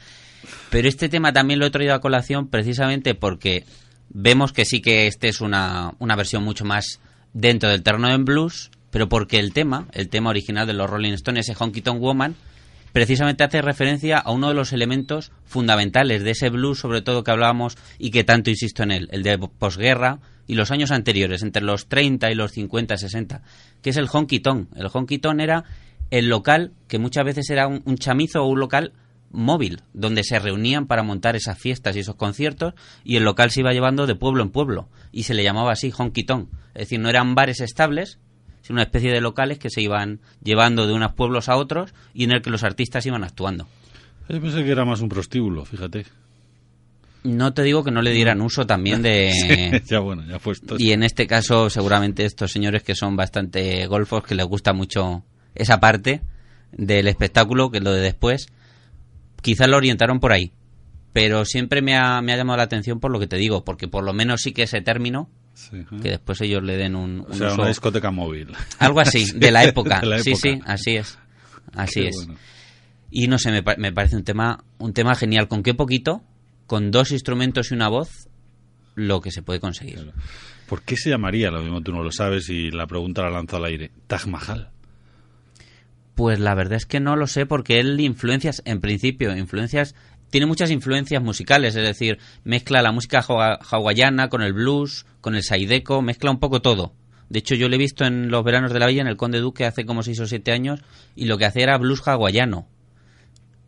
Pero 0.71 0.89
este 0.89 1.09
tema 1.09 1.33
también 1.33 1.61
lo 1.61 1.67
he 1.67 1.71
traído 1.71 1.95
a 1.95 2.01
colación 2.01 2.49
precisamente 2.49 3.15
porque 3.15 3.65
vemos 4.11 4.53
que 4.53 4.65
sí 4.65 4.81
que 4.81 5.07
este 5.07 5.29
es 5.29 5.41
una, 5.41 5.93
una 5.99 6.17
versión 6.17 6.43
mucho 6.43 6.65
más 6.65 7.01
dentro 7.33 7.69
del 7.69 7.83
terreno 7.83 8.09
en 8.11 8.25
blues, 8.25 8.71
pero 8.91 9.09
porque 9.09 9.39
el 9.39 9.53
tema, 9.53 9.87
el 9.93 10.09
tema 10.09 10.31
original 10.31 10.67
de 10.67 10.73
los 10.73 10.89
Rolling 10.89 11.13
Stones, 11.15 11.49
ese 11.49 11.57
Honky 11.59 11.81
Tonk 11.83 12.01
Woman, 12.01 12.35
precisamente 12.95 13.43
hace 13.43 13.61
referencia 13.61 14.19
a 14.19 14.31
uno 14.31 14.47
de 14.47 14.55
los 14.55 14.73
elementos 14.73 15.33
fundamentales 15.45 16.23
de 16.23 16.31
ese 16.31 16.49
blues, 16.49 16.79
sobre 16.79 17.03
todo 17.03 17.25
que 17.25 17.33
hablábamos 17.33 17.77
y 17.99 18.13
que 18.13 18.23
tanto 18.23 18.51
insisto 18.51 18.85
en 18.85 18.93
él, 18.93 19.09
el 19.11 19.25
de 19.25 19.37
posguerra 19.37 20.21
y 20.47 20.55
los 20.55 20.71
años 20.71 20.93
anteriores, 20.93 21.43
entre 21.43 21.65
los 21.65 21.89
30 21.89 22.31
y 22.31 22.37
los 22.37 22.53
50, 22.53 22.97
60, 22.97 23.43
que 23.83 23.91
es 23.91 23.97
el 23.97 24.07
honky 24.07 24.39
tonk. 24.39 24.69
El 24.77 24.91
honky 24.93 25.19
tonk 25.19 25.41
era 25.41 25.65
el 26.13 26.29
local 26.29 26.71
que 26.87 27.01
muchas 27.01 27.25
veces 27.25 27.51
era 27.51 27.67
un, 27.67 27.99
chamizo 27.99 28.45
o 28.45 28.47
un 28.47 28.61
local 28.61 28.93
móvil, 29.33 29.83
donde 29.93 30.23
se 30.23 30.39
reunían 30.39 30.87
para 30.87 31.03
montar 31.03 31.35
esas 31.35 31.59
fiestas 31.59 31.97
y 31.97 31.99
esos 31.99 32.15
conciertos, 32.15 32.75
y 33.03 33.17
el 33.17 33.25
local 33.25 33.51
se 33.51 33.59
iba 33.59 33.73
llevando 33.73 34.07
de 34.07 34.15
pueblo 34.15 34.45
en 34.45 34.51
pueblo, 34.51 34.89
y 35.11 35.25
se 35.25 35.35
le 35.35 35.43
llamaba 35.43 35.73
así 35.73 35.91
honky 35.91 36.23
tonk. 36.23 36.49
Es 36.75 36.83
decir, 36.83 37.01
no 37.01 37.09
eran 37.09 37.35
bares 37.35 37.61
estables, 37.61 38.21
sino 38.65 38.77
una 38.77 38.85
especie 38.85 39.13
de 39.13 39.21
locales 39.21 39.59
que 39.59 39.69
se 39.69 39.83
iban 39.83 40.21
llevando 40.43 40.87
de 40.87 40.95
unos 40.95 41.13
pueblos 41.13 41.51
a 41.51 41.57
otros 41.57 41.93
y 42.15 42.25
en 42.25 42.33
el 42.33 42.41
que 42.41 42.49
los 42.49 42.65
artistas 42.65 43.05
iban 43.05 43.23
actuando. 43.23 43.69
Yo 44.27 44.41
pensé 44.41 44.65
que 44.65 44.71
era 44.71 44.87
más 44.87 45.03
un 45.03 45.11
prostíbulo, 45.11 45.67
fíjate. 45.67 46.07
No 47.25 47.53
te 47.53 47.63
digo 47.63 47.85
que 47.85 47.91
no 47.91 48.01
le 48.01 48.13
dieran 48.13 48.41
uso 48.41 48.67
también 48.67 49.03
de... 49.03 49.33
Sí, 49.35 49.87
ya 49.87 49.99
bueno, 49.99 50.25
ya 50.27 50.39
puesto. 50.39 50.77
Y 50.79 50.93
en 50.93 51.03
este 51.03 51.27
caso, 51.27 51.69
seguramente 51.69 52.25
estos 52.25 52.53
señores 52.53 52.83
que 52.83 52.95
son 52.95 53.17
bastante 53.17 53.87
golfos, 53.87 54.25
que 54.25 54.35
les 54.35 54.47
gusta 54.47 54.73
mucho 54.73 55.25
esa 55.55 55.79
parte 55.79 56.23
del 56.73 57.07
espectáculo, 57.07 57.71
que 57.71 57.79
es 57.79 57.85
lo 57.85 57.93
de 57.93 58.01
después, 58.01 58.47
quizás 59.43 59.69
lo 59.69 59.77
orientaron 59.77 60.21
por 60.21 60.33
ahí. 60.33 60.53
Pero 61.13 61.45
siempre 61.45 61.83
me 61.83 61.97
ha, 61.97 62.23
me 62.23 62.33
ha 62.33 62.37
llamado 62.39 62.57
la 62.57 62.65
atención 62.65 62.99
por 62.99 63.11
lo 63.11 63.21
que 63.21 63.27
te 63.27 63.37
digo, 63.37 63.63
porque 63.63 63.89
por 63.89 64.05
lo 64.05 64.15
menos 64.15 64.41
sí 64.41 64.53
que 64.53 64.63
ese 64.63 64.81
término, 64.81 65.29
Sí, 65.55 65.77
¿eh? 65.77 65.87
que 66.03 66.11
después 66.11 66.41
ellos 66.41 66.63
le 66.63 66.77
den 66.77 66.97
un, 66.97 67.21
O 67.21 67.25
un 67.27 67.35
sea, 67.35 67.49
uso- 67.49 67.61
una 67.61 67.69
discoteca 67.69 68.11
móvil. 68.11 68.49
Algo 68.79 69.01
así, 69.01 69.27
de 69.37 69.51
la 69.51 69.65
época. 69.65 70.01
De 70.01 70.07
la 70.07 70.19
Sí, 70.19 70.33
época. 70.33 70.43
sí, 70.49 70.61
así 70.67 70.97
es. 70.97 71.19
Así 71.75 72.01
Qué 72.03 72.09
es. 72.09 72.17
bueno. 72.17 72.35
Y 73.11 73.29
no 73.29 73.39
sé, 73.39 73.51
me 73.53 73.93
parece 73.93 74.17
un 74.17 74.25
tema, 74.25 74.65
un 74.79 74.93
tema 74.93 75.15
genial. 75.15 75.47
¿Con 75.49 75.63
qué 75.63 75.73
poquito? 75.75 76.23
Con 76.67 76.91
dos 76.91 77.13
instrumentos 77.13 77.71
y 77.71 77.75
una 77.75 77.89
voz, 77.89 78.29
lo 78.97 79.21
que 79.21 79.31
se 79.31 79.43
puede 79.43 79.61
conseguir. 79.61 80.13
¿Por 80.69 80.83
qué 80.83 80.97
se 80.97 81.11
llamaría, 81.11 81.51
lo 81.51 81.61
mismo 81.63 81.81
tú 81.83 81.93
no 81.93 82.03
lo 82.03 82.11
sabes 82.11 82.49
y 82.49 82.71
la 82.71 82.87
pregunta 82.89 83.23
la 83.23 83.31
lanzo 83.31 83.59
al 83.59 83.67
aire, 83.67 83.93
Taj 84.09 84.27
Mahal? 84.27 84.71
Pues 86.15 86.39
la 86.39 86.55
verdad 86.55 86.75
es 86.77 86.87
que 86.87 87.01
no 87.01 87.17
lo 87.17 87.27
sé 87.27 87.45
porque 87.45 87.81
él 87.81 88.01
influencias, 88.01 88.63
en 88.65 88.81
principio, 88.81 89.37
influencias, 89.37 89.95
tiene 90.35 90.47
muchas 90.47 90.73
influencias 90.73 91.23
musicales, 91.23 91.77
es 91.77 91.85
decir, 91.85 92.19
mezcla 92.43 92.83
la 92.83 92.91
música 92.91 93.21
hawa- 93.23 93.57
hawaiana 93.71 94.29
con 94.29 94.43
el 94.43 94.53
blues, 94.53 95.07
con 95.21 95.37
el 95.37 95.45
saideco, 95.45 96.03
mezcla 96.03 96.33
un 96.33 96.41
poco 96.41 96.61
todo. 96.61 96.93
De 97.29 97.39
hecho, 97.39 97.55
yo 97.55 97.69
lo 97.69 97.77
he 97.77 97.79
visto 97.79 98.05
en 98.05 98.33
los 98.33 98.43
veranos 98.43 98.73
de 98.73 98.81
la 98.81 98.89
villa 98.89 99.03
en 99.03 99.07
el 99.07 99.17
Conde 99.17 99.39
Duque 99.39 99.65
hace 99.65 99.87
como 99.87 100.03
6 100.03 100.19
o 100.19 100.27
7 100.27 100.51
años 100.51 100.81
y 101.15 101.27
lo 101.27 101.39
que 101.39 101.45
hacía 101.45 101.63
era 101.63 101.79
blues 101.79 102.03
hawaiano, 102.09 102.67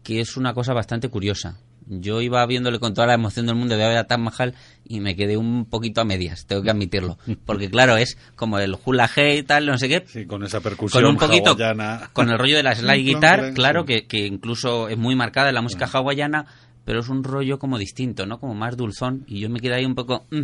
que 0.02 0.18
es 0.18 0.36
una 0.36 0.54
cosa 0.54 0.72
bastante 0.72 1.08
curiosa. 1.08 1.60
Yo 1.88 2.20
iba 2.20 2.44
viéndole 2.46 2.80
con 2.80 2.94
toda 2.94 3.06
la 3.06 3.14
emoción 3.14 3.46
del 3.46 3.54
mundo 3.54 3.76
de 3.76 3.86
ver 3.86 3.96
a 3.96 4.04
Taj 4.04 4.18
Mahal 4.18 4.54
y 4.84 5.00
me 5.00 5.14
quedé 5.14 5.36
un 5.36 5.66
poquito 5.66 6.00
a 6.00 6.04
medias, 6.04 6.44
tengo 6.46 6.62
que 6.62 6.70
admitirlo. 6.70 7.16
Porque 7.44 7.70
claro, 7.70 7.96
es 7.96 8.18
como 8.34 8.58
el 8.58 8.76
hula 8.84 9.08
hey 9.12 9.38
y 9.38 9.42
tal, 9.44 9.66
no 9.66 9.78
sé 9.78 9.88
qué, 9.88 10.04
Sí, 10.06 10.26
con 10.26 10.42
esa 10.44 10.60
percusión 10.60 11.02
con 11.02 11.10
un 11.12 11.16
poquito 11.16 11.50
hawaiana. 11.52 12.10
con 12.12 12.28
el 12.28 12.38
rollo 12.38 12.56
de 12.56 12.62
la 12.64 12.74
slide 12.74 13.04
guitar 13.04 13.54
claro 13.54 13.84
que, 13.84 14.06
que 14.06 14.26
incluso 14.26 14.88
es 14.88 14.98
muy 14.98 15.14
marcada 15.14 15.48
en 15.48 15.54
la 15.54 15.62
música 15.62 15.86
hawaiana 15.86 16.46
pero 16.84 17.00
es 17.00 17.08
un 17.08 17.24
rollo 17.24 17.58
como 17.58 17.78
distinto 17.78 18.26
no 18.26 18.38
como 18.38 18.54
más 18.54 18.76
dulzón 18.76 19.24
y 19.26 19.40
yo 19.40 19.50
me 19.50 19.60
quedé 19.60 19.74
ahí 19.74 19.84
un 19.84 19.94
poco 19.94 20.24
mm. 20.30 20.42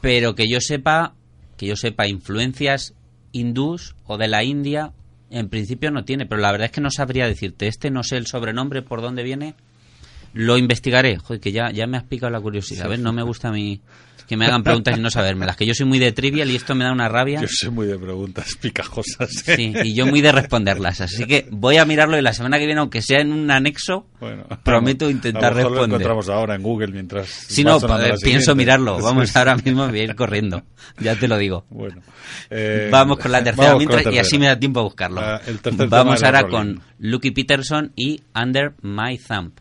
Pero 0.00 0.34
que 0.34 0.48
yo 0.48 0.58
sepa 0.60 1.14
que 1.56 1.66
yo 1.66 1.76
sepa 1.76 2.08
influencias 2.08 2.94
hindús 3.32 3.94
o 4.06 4.18
de 4.18 4.28
la 4.28 4.42
India 4.42 4.92
en 5.30 5.48
principio 5.48 5.90
no 5.90 6.04
tiene 6.04 6.26
pero 6.26 6.40
la 6.40 6.50
verdad 6.50 6.66
es 6.66 6.72
que 6.72 6.80
no 6.80 6.90
sabría 6.90 7.26
decirte 7.26 7.68
este 7.68 7.90
no 7.90 8.02
sé 8.02 8.16
el 8.16 8.26
sobrenombre 8.26 8.82
por 8.82 9.00
dónde 9.00 9.22
viene 9.22 9.54
lo 10.34 10.56
investigaré 10.58 11.16
joder 11.18 11.40
que 11.40 11.52
ya 11.52 11.70
ya 11.70 11.86
me 11.86 11.96
has 11.96 12.04
picado 12.04 12.30
la 12.30 12.40
curiosidad 12.40 12.88
¿ves? 12.88 13.00
no 13.00 13.12
me 13.12 13.22
gusta 13.22 13.48
a 13.48 13.52
mí 13.52 13.80
que 14.28 14.36
me 14.36 14.46
hagan 14.46 14.62
preguntas 14.62 14.96
y 14.96 15.00
no 15.00 15.10
sabérmelas 15.10 15.56
que 15.56 15.66
yo 15.66 15.74
soy 15.74 15.86
muy 15.86 15.98
de 15.98 16.12
trivial 16.12 16.48
y 16.52 16.54
esto 16.54 16.76
me 16.76 16.84
da 16.84 16.92
una 16.92 17.08
rabia 17.08 17.40
Yo 17.40 17.48
soy 17.50 17.70
muy 17.70 17.88
de 17.88 17.98
preguntas 17.98 18.54
picajosas. 18.60 19.28
Sí, 19.28 19.72
y 19.82 19.92
yo 19.92 20.06
muy 20.06 20.20
de 20.20 20.30
responderlas. 20.30 21.00
Así 21.00 21.24
que 21.24 21.48
voy 21.50 21.78
a 21.78 21.84
mirarlo 21.84 22.16
y 22.16 22.22
la 22.22 22.32
semana 22.32 22.56
que 22.60 22.66
viene, 22.66 22.78
aunque 22.80 23.02
sea 23.02 23.22
en 23.22 23.32
un 23.32 23.50
anexo, 23.50 24.06
Bueno, 24.20 24.44
prometo 24.62 25.06
a 25.06 25.10
intentar 25.10 25.52
mejor 25.52 25.72
Lo 25.72 25.78
responder. 25.78 25.94
encontramos 26.02 26.28
ahora 26.28 26.54
en 26.54 26.62
Google 26.62 26.92
mientras. 26.92 27.26
Si 27.28 27.64
no, 27.64 27.78
eh, 27.78 28.14
pienso 28.22 28.54
mirarlo. 28.54 29.00
Vamos 29.00 29.34
ahora 29.34 29.56
mismo, 29.56 29.88
voy 29.88 29.98
a 29.98 30.04
ir 30.04 30.14
corriendo. 30.14 30.62
Ya 31.00 31.16
te 31.16 31.26
lo 31.26 31.36
digo. 31.36 31.64
Bueno. 31.68 32.00
eh, 32.50 32.88
Vamos 32.92 33.18
con 33.18 33.32
la 33.32 33.42
tercera 33.42 33.74
mientras, 33.74 34.06
y 34.14 34.18
así 34.18 34.38
me 34.38 34.46
da 34.46 34.56
tiempo 34.56 34.78
a 34.78 34.84
buscarlo. 34.84 35.20
Ah, 35.20 35.40
Vamos 35.88 36.22
ahora 36.22 36.44
con 36.46 36.80
Lucky 37.00 37.32
Peterson 37.32 37.90
y 37.96 38.20
Under 38.40 38.74
My 38.82 39.18
Thumb. 39.18 39.54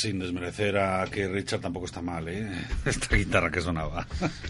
Sin 0.00 0.18
desmerecer 0.18 0.78
a 0.78 1.04
que 1.06 1.28
Richard 1.28 1.60
tampoco 1.60 1.86
está 1.86 2.00
mal, 2.00 2.28
¿eh? 2.28 2.48
Esta 2.84 3.16
guitarra 3.16 3.50
que 3.50 3.60
sonaba. 3.60 4.06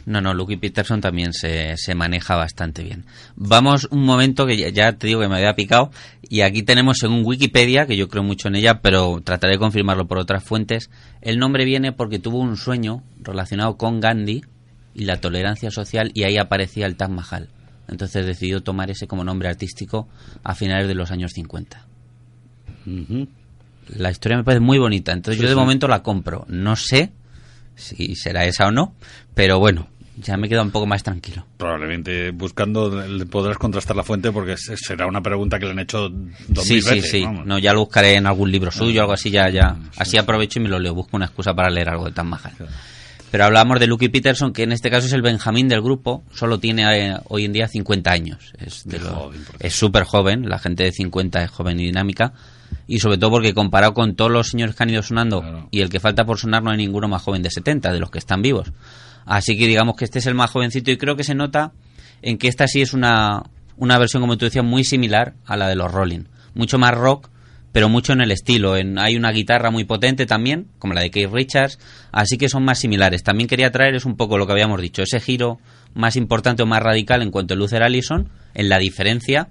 No, 0.07 0.21
no, 0.21 0.33
Lucky 0.33 0.57
Peterson 0.57 1.01
también 1.01 1.33
se, 1.33 1.77
se 1.77 1.95
maneja 1.95 2.37
bastante 2.37 2.83
bien. 2.83 3.05
Vamos 3.37 3.89
un 3.91 4.05
momento 4.05 4.47
que 4.47 4.57
ya, 4.57 4.69
ya 4.69 4.93
te 4.93 5.07
digo 5.07 5.21
que 5.21 5.29
me 5.29 5.37
había 5.37 5.55
picado 5.55 5.91
y 6.23 6.43
aquí 6.43 6.63
tenemos 6.63 6.99
según 6.99 7.25
Wikipedia, 7.25 7.87
que 7.87 7.97
yo 7.97 8.09
creo 8.09 8.23
mucho 8.23 8.49
en 8.49 8.57
ella, 8.57 8.81
pero 8.81 9.21
trataré 9.23 9.55
de 9.55 9.59
confirmarlo 9.59 10.07
por 10.07 10.19
otras 10.19 10.45
fuentes, 10.45 10.91
el 11.21 11.39
nombre 11.39 11.65
viene 11.65 11.93
porque 11.93 12.19
tuvo 12.19 12.39
un 12.39 12.57
sueño 12.57 13.03
relacionado 13.21 13.77
con 13.77 14.01
Gandhi 14.01 14.43
y 14.95 15.05
la 15.05 15.21
tolerancia 15.21 15.71
social 15.71 16.11
y 16.15 16.25
ahí 16.25 16.39
aparecía 16.39 16.87
el 16.87 16.97
Taj 16.97 17.11
Mahal. 17.11 17.49
Entonces 17.89 18.25
decidió 18.25 18.63
tomar 18.63 18.91
ese 18.91 19.09
como 19.09 19.25
nombre 19.25 19.49
artístico 19.49 20.09
a 20.45 20.55
finales 20.55 20.87
de 20.87 20.95
los 20.95 21.11
años 21.11 21.33
50. 21.33 21.87
Ujú. 22.87 23.29
La 23.97 24.11
historia 24.11 24.39
me 24.39 24.45
parece 24.45 24.61
muy 24.61 24.79
bonita, 24.79 25.13
entonces 25.13 25.37
Sí, 25.39 25.43
yo 25.43 25.49
de 25.49 25.55
sí. 25.55 25.61
momento 25.61 25.89
la 25.89 26.03
compro. 26.03 26.45
No 26.49 26.77
sé 26.77 27.13
si 27.75 28.15
será 28.15 28.45
esa 28.45 28.67
o 28.67 28.71
no, 28.71 28.95
pero 29.35 29.59
bueno, 29.59 29.89
ya 30.17 30.37
me 30.37 30.49
queda 30.49 30.63
un 30.63 30.71
poco 30.71 30.87
más 30.87 31.03
tranquilo. 31.03 31.47
Probablemente 31.57 32.31
buscando 32.31 33.03
podrás 33.31 33.57
contrastar 33.59 33.97
la 33.97 34.03
fuente 34.03 34.31
porque 34.33 34.57
se- 34.57 34.77
será 34.77 35.07
una 35.07 35.23
pregunta 35.23 35.59
que 35.59 35.65
le 35.65 35.73
han 35.73 35.79
hecho 35.79 36.09
dos 36.49 36.65
Sí, 36.65 36.75
mil 36.75 36.83
sí, 36.83 36.91
veces. 36.97 37.11
sí. 37.11 37.23
vamos. 37.25 37.47
No, 37.47 37.59
ya 37.59 37.73
lo 37.73 37.81
buscaré 37.81 38.15
en 38.17 38.27
algún 38.27 38.51
libro 38.53 38.71
suyo, 38.71 39.01
algo 39.01 39.13
así, 39.15 39.31
ya, 39.31 39.49
ya. 39.49 39.77
sí, 39.81 39.89
Así 39.99 40.19
aprovecho 40.19 40.59
y 40.59 40.63
me 40.63 40.69
lo 40.69 40.79
leo. 40.79 40.95
Busco 40.95 41.17
una 41.17 41.27
excusa 41.27 41.55
para 41.55 41.71
leer 41.71 41.89
algo 41.89 42.05
de 42.05 42.13
Tan 42.13 42.29
Mahal. 42.29 42.53
Pero 43.31 43.45
hablamos 43.45 43.79
de 43.79 43.87
Lucky 43.87 44.09
Peterson, 44.09 44.53
que 44.53 44.65
en 44.65 44.73
este 44.73 44.91
caso 44.91 45.07
es 45.07 45.13
el 45.13 45.23
Benjamín 45.23 45.69
del 45.69 45.81
grupo. 45.83 46.25
Solo 46.35 46.59
tiene 46.59 46.83
eh, 47.13 47.17
hoy 47.29 47.45
en 47.45 47.53
día 47.53 47.69
50 47.69 48.11
años. 48.11 48.53
Es 48.59 48.83
de 48.85 48.99
lo- 48.99 49.11
joven, 49.11 49.45
es 49.61 49.73
súper 49.75 50.03
joven. 50.05 50.49
La 50.49 50.59
gente 50.59 50.83
de 50.85 50.93
50 50.93 51.43
es 51.45 51.51
joven 51.51 51.79
y 51.81 51.85
dinámica. 51.85 52.33
Y 52.87 52.99
sobre 52.99 53.19
todo 53.19 53.31
porque 53.31 53.55
comparado 53.55 53.95
con 53.95 54.15
todos 54.17 54.31
los 54.31 54.49
señores 54.49 54.75
que 54.75 54.83
han 54.83 54.91
ido 54.91 55.03
sonando 55.03 55.41
Claro. 55.41 55.69
y 55.71 55.81
el 55.81 55.89
que 55.91 56.01
falta 56.01 56.25
por 56.25 56.39
sonar, 56.39 56.63
no 56.63 56.71
hay 56.71 56.77
ninguno 56.79 57.09
más 57.09 57.23
joven 57.23 57.43
de 57.43 57.51
70, 57.51 57.93
de 57.93 58.01
los 58.01 58.11
que 58.11 58.19
están 58.19 58.43
vivos. 58.43 58.73
Así 59.27 59.57
que 59.57 59.67
digamos 59.67 59.97
que 59.97 60.05
este 60.05 60.19
es 60.19 60.27
el 60.27 60.35
más 60.35 60.51
jovencito 60.51 60.91
y 60.91 60.97
creo 60.97 61.15
que 61.17 61.25
se 61.25 61.35
nota 61.35 61.73
en 62.23 62.37
que 62.39 62.49
esta 62.49 62.67
sí 62.67 62.81
es 62.83 62.93
una, 62.93 63.45
una 63.77 63.99
versión, 63.99 64.23
como 64.23 64.37
tú 64.37 64.45
decías, 64.45 64.65
muy 64.65 64.85
similar 64.85 65.35
a 65.47 65.57
la 65.57 65.69
de 65.69 65.77
los 65.77 65.91
Rolling. 65.93 66.25
Mucho 66.55 66.79
más 66.79 66.93
rock, 66.93 67.29
pero 67.73 67.89
mucho 67.89 68.13
en 68.13 68.21
el 68.21 68.33
estilo. 68.33 68.77
En, 68.77 68.99
hay 68.99 69.17
una 69.17 69.31
guitarra 69.31 69.71
muy 69.71 69.85
potente 69.85 70.27
también, 70.27 70.67
como 70.79 70.95
la 70.95 71.03
de 71.03 71.11
Keith 71.11 71.31
Richards, 71.33 71.79
así 72.11 72.37
que 72.37 72.49
son 72.49 72.65
más 72.65 72.81
similares. 72.81 73.23
También 73.23 73.47
quería 73.49 73.71
traer 73.71 73.95
es 73.95 74.05
un 74.05 74.17
poco 74.17 74.37
lo 74.39 74.47
que 74.47 74.53
habíamos 74.53 74.81
dicho, 74.81 75.03
ese 75.03 75.21
giro 75.21 75.59
más 75.95 76.17
importante 76.17 76.63
o 76.63 76.67
más 76.67 76.83
radical 76.83 77.23
en 77.23 77.31
cuanto 77.31 77.55
a 77.55 77.57
Luther 77.57 77.83
Allison, 77.85 78.29
en 78.55 78.69
la 78.69 78.79
diferencia. 78.79 79.49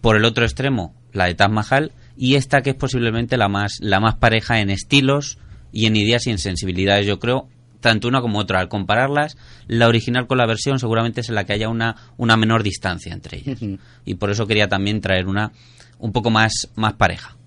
Por 0.00 0.16
el 0.16 0.24
otro 0.24 0.44
extremo, 0.44 0.94
la 1.12 1.26
de 1.26 1.34
Taj 1.34 1.50
Mahal, 1.50 1.92
y 2.20 2.34
esta 2.34 2.60
que 2.60 2.70
es 2.70 2.76
posiblemente 2.76 3.38
la 3.38 3.48
más, 3.48 3.78
la 3.80 3.98
más 3.98 4.16
pareja 4.16 4.60
en 4.60 4.68
estilos 4.68 5.38
y 5.72 5.86
en 5.86 5.96
ideas 5.96 6.26
y 6.26 6.30
en 6.30 6.36
sensibilidades, 6.36 7.06
yo 7.06 7.18
creo, 7.18 7.48
tanto 7.80 8.08
una 8.08 8.20
como 8.20 8.38
otra. 8.40 8.60
Al 8.60 8.68
compararlas, 8.68 9.38
la 9.68 9.88
original 9.88 10.26
con 10.26 10.36
la 10.36 10.44
versión 10.44 10.78
seguramente 10.78 11.22
es 11.22 11.30
en 11.30 11.34
la 11.34 11.44
que 11.44 11.54
haya 11.54 11.70
una, 11.70 11.96
una 12.18 12.36
menor 12.36 12.62
distancia 12.62 13.14
entre 13.14 13.38
ellas. 13.38 13.58
Y 14.04 14.16
por 14.16 14.28
eso 14.28 14.46
quería 14.46 14.68
también 14.68 15.00
traer 15.00 15.28
una 15.28 15.52
un 15.98 16.12
poco 16.12 16.28
más, 16.28 16.68
más 16.74 16.92
pareja. 16.92 17.38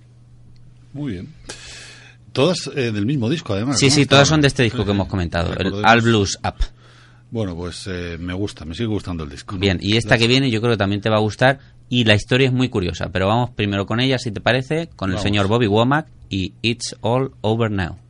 Muy 0.92 1.12
bien. 1.12 1.28
Todas 2.32 2.66
eh, 2.76 2.92
del 2.92 3.06
mismo 3.06 3.30
disco, 3.30 3.54
además. 3.54 3.78
Sí, 3.78 3.90
¿no? 3.90 3.92
sí, 3.92 4.06
todas 4.08 4.28
son 4.28 4.42
de 4.42 4.48
este 4.48 4.64
disco 4.64 4.80
Sí, 4.80 4.86
que 4.86 4.92
hemos 4.92 5.08
comentado, 5.08 5.54
el 5.54 5.86
All 5.86 6.02
Blues 6.02 6.40
Up. 6.44 6.66
Bueno, 7.30 7.56
pues 7.56 7.88
eh, 7.88 8.18
me 8.20 8.34
gusta, 8.34 8.64
me 8.64 8.76
sigue 8.76 8.88
gustando 8.88 9.24
el 9.24 9.30
disco. 9.30 9.56
Bien, 9.58 9.80
y 9.82 9.98
esta 9.98 10.20
que 10.20 10.28
viene 10.28 10.52
yo 10.52 10.62
creo 10.62 10.74
que 10.74 10.78
también 10.78 11.02
te 11.02 11.10
va 11.10 11.18
a 11.18 11.20
gustar 11.20 11.60
y 11.94 12.06
la 12.06 12.16
historia 12.16 12.48
es 12.48 12.54
muy 12.54 12.70
curiosa, 12.70 13.10
pero 13.12 13.28
vamos 13.28 13.52
primero 13.52 13.86
con 13.86 14.00
ella, 14.00 14.18
si 14.18 14.32
te 14.32 14.42
parece, 14.42 14.90
con 14.96 15.12
el 15.12 15.20
señor 15.20 15.48
Bobby 15.48 15.68
Womack 15.68 16.08
y 16.28 16.56
It's 16.64 16.96
All 17.02 17.34
Over 17.42 17.70
Now. 17.70 18.03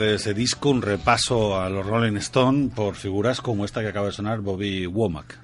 Ese 0.00 0.34
disco, 0.34 0.70
un 0.70 0.82
repaso 0.82 1.60
a 1.60 1.68
los 1.68 1.86
Rolling 1.86 2.16
Stone 2.16 2.70
por 2.74 2.94
figuras 2.94 3.40
como 3.40 3.64
esta 3.64 3.80
que 3.80 3.88
acaba 3.88 4.06
de 4.06 4.12
sonar, 4.12 4.40
Bobby 4.40 4.86
Womack. 4.86 5.38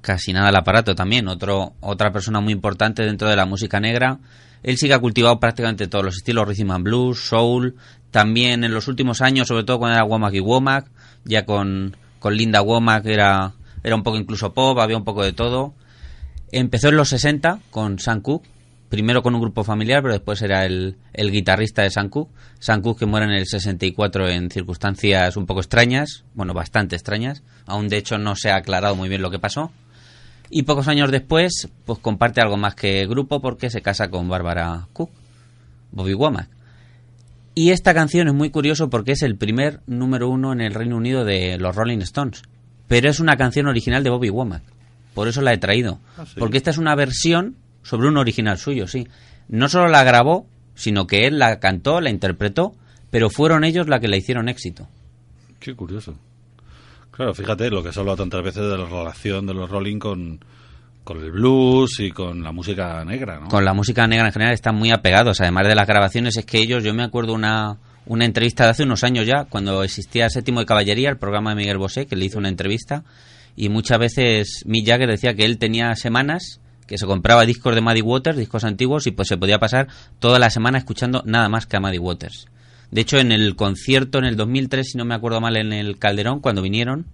Casi 0.00 0.32
nada 0.32 0.48
al 0.48 0.56
aparato 0.56 0.94
también, 0.94 1.28
otro, 1.28 1.74
otra 1.80 2.12
persona 2.12 2.40
muy 2.40 2.52
importante 2.52 3.02
dentro 3.02 3.28
de 3.28 3.36
la 3.36 3.46
música 3.46 3.80
negra. 3.80 4.18
Él 4.62 4.76
sí 4.76 4.86
que 4.86 4.94
ha 4.94 4.98
cultivado 4.98 5.38
prácticamente 5.40 5.86
todos 5.86 6.04
los 6.04 6.16
estilos, 6.16 6.46
rhythm 6.48 6.70
and 6.70 6.84
blues, 6.84 7.20
soul, 7.20 7.76
también 8.10 8.64
en 8.64 8.74
los 8.74 8.88
últimos 8.88 9.20
años, 9.20 9.48
sobre 9.48 9.64
todo 9.64 9.78
cuando 9.78 9.96
era 9.96 10.04
Womack 10.04 10.34
y 10.34 10.40
Womack, 10.40 10.90
ya 11.24 11.44
con, 11.44 11.96
con 12.18 12.36
Linda 12.36 12.62
Womack 12.62 13.06
era, 13.06 13.54
era 13.82 13.94
un 13.94 14.02
poco 14.02 14.16
incluso 14.18 14.52
pop, 14.52 14.78
había 14.78 14.96
un 14.96 15.04
poco 15.04 15.22
de 15.22 15.32
todo. 15.32 15.74
Empezó 16.52 16.88
en 16.88 16.96
los 16.96 17.08
60 17.08 17.60
con 17.70 17.98
Sam 17.98 18.20
Cooke, 18.20 18.48
primero 18.94 19.24
con 19.24 19.34
un 19.34 19.40
grupo 19.40 19.64
familiar, 19.64 20.02
pero 20.02 20.14
después 20.14 20.40
era 20.40 20.64
el, 20.64 20.98
el 21.12 21.32
guitarrista 21.32 21.82
de. 21.82 21.90
Sam 21.90 22.08
Cooke 22.08 23.00
que 23.00 23.06
muere 23.06 23.26
en 23.26 23.32
el 23.32 23.44
64 23.44 24.28
en 24.28 24.50
circunstancias 24.50 25.36
un 25.36 25.46
poco 25.46 25.58
extrañas, 25.58 26.22
bueno, 26.34 26.54
bastante 26.54 26.94
extrañas. 26.94 27.42
Aún 27.66 27.88
de 27.88 27.96
hecho 27.96 28.18
no 28.18 28.36
se 28.36 28.50
ha 28.50 28.56
aclarado 28.56 28.94
muy 28.94 29.08
bien 29.08 29.20
lo 29.20 29.32
que 29.32 29.40
pasó. 29.40 29.72
Y 30.48 30.62
pocos 30.62 30.86
años 30.86 31.10
después, 31.10 31.68
pues 31.84 31.98
comparte 31.98 32.40
algo 32.40 32.56
más 32.56 32.76
que 32.76 33.04
grupo 33.08 33.40
porque 33.40 33.68
se 33.68 33.82
casa 33.82 34.10
con 34.10 34.28
Bárbara 34.28 34.86
Cook, 34.92 35.10
Bobby 35.90 36.14
Womack. 36.14 36.48
Y 37.56 37.70
esta 37.70 37.94
canción 37.94 38.28
es 38.28 38.34
muy 38.34 38.50
curioso 38.50 38.90
porque 38.90 39.12
es 39.12 39.22
el 39.22 39.36
primer 39.36 39.80
número 39.88 40.28
uno 40.28 40.52
en 40.52 40.60
el 40.60 40.72
Reino 40.72 40.96
Unido 40.96 41.24
de 41.24 41.58
los 41.58 41.74
Rolling 41.74 41.98
Stones. 41.98 42.42
Pero 42.86 43.10
es 43.10 43.18
una 43.18 43.36
canción 43.36 43.66
original 43.66 44.04
de 44.04 44.10
Bobby 44.10 44.30
Womack. 44.30 44.62
Por 45.14 45.26
eso 45.26 45.42
la 45.42 45.52
he 45.52 45.58
traído. 45.58 45.98
Ah, 46.16 46.26
sí. 46.26 46.34
Porque 46.38 46.58
esta 46.58 46.70
es 46.70 46.78
una 46.78 46.94
versión 46.94 47.56
sobre 47.84 48.08
un 48.08 48.16
original 48.16 48.58
suyo, 48.58 48.88
sí. 48.88 49.06
No 49.48 49.68
solo 49.68 49.88
la 49.88 50.02
grabó, 50.02 50.46
sino 50.74 51.06
que 51.06 51.26
él 51.26 51.38
la 51.38 51.60
cantó, 51.60 52.00
la 52.00 52.10
interpretó, 52.10 52.72
pero 53.10 53.30
fueron 53.30 53.62
ellos 53.62 53.88
la 53.88 54.00
que 54.00 54.08
la 54.08 54.16
hicieron 54.16 54.48
éxito. 54.48 54.88
Qué 55.60 55.74
curioso. 55.76 56.16
Claro, 57.12 57.32
fíjate 57.32 57.70
lo 57.70 57.82
que 57.82 57.92
se 57.92 58.00
ha 58.00 58.00
hablado 58.00 58.16
tantas 58.16 58.42
veces 58.42 58.64
de 58.64 58.76
la 58.76 58.86
relación 58.86 59.46
de 59.46 59.54
los 59.54 59.70
Rolling 59.70 60.00
con, 60.00 60.40
con 61.04 61.22
el 61.22 61.30
blues 61.30 62.00
y 62.00 62.10
con 62.10 62.42
la 62.42 62.50
música 62.50 63.04
negra, 63.04 63.38
¿no? 63.38 63.48
Con 63.48 63.64
la 63.64 63.72
música 63.72 64.06
negra 64.08 64.26
en 64.26 64.32
general 64.32 64.54
están 64.54 64.74
muy 64.74 64.90
apegados, 64.90 65.40
además 65.40 65.68
de 65.68 65.76
las 65.76 65.86
grabaciones, 65.86 66.36
es 66.36 66.44
que 66.44 66.58
ellos, 66.58 66.82
yo 66.82 66.92
me 66.92 67.04
acuerdo 67.04 67.34
una, 67.34 67.78
una 68.06 68.24
entrevista 68.24 68.64
de 68.64 68.70
hace 68.70 68.82
unos 68.82 69.04
años 69.04 69.26
ya, 69.26 69.44
cuando 69.44 69.84
existía 69.84 70.28
Séptimo 70.28 70.60
de 70.60 70.66
Caballería, 70.66 71.10
el 71.10 71.18
programa 71.18 71.50
de 71.50 71.56
Miguel 71.56 71.78
Bosé, 71.78 72.06
que 72.06 72.16
le 72.16 72.24
hizo 72.24 72.38
una 72.38 72.48
entrevista, 72.48 73.04
y 73.54 73.68
muchas 73.68 73.98
veces 73.98 74.64
Mick 74.66 74.86
Jagger 74.86 75.08
decía 75.08 75.34
que 75.34 75.44
él 75.44 75.58
tenía 75.58 75.94
semanas 75.94 76.60
que 76.86 76.98
se 76.98 77.06
compraba 77.06 77.46
discos 77.46 77.74
de 77.74 77.80
Muddy 77.80 78.02
Waters, 78.02 78.36
discos 78.36 78.64
antiguos, 78.64 79.06
y 79.06 79.10
pues 79.10 79.28
se 79.28 79.36
podía 79.36 79.58
pasar 79.58 79.88
toda 80.18 80.38
la 80.38 80.50
semana 80.50 80.78
escuchando 80.78 81.22
nada 81.26 81.48
más 81.48 81.66
que 81.66 81.76
a 81.76 81.80
Muddy 81.80 81.98
Waters. 81.98 82.46
De 82.90 83.00
hecho, 83.00 83.18
en 83.18 83.32
el 83.32 83.56
concierto 83.56 84.18
en 84.18 84.24
el 84.24 84.36
2003, 84.36 84.90
si 84.92 84.98
no 84.98 85.04
me 85.04 85.14
acuerdo 85.14 85.40
mal, 85.40 85.56
en 85.56 85.72
el 85.72 85.98
Calderón, 85.98 86.40
cuando 86.40 86.62
vinieron, 86.62 87.06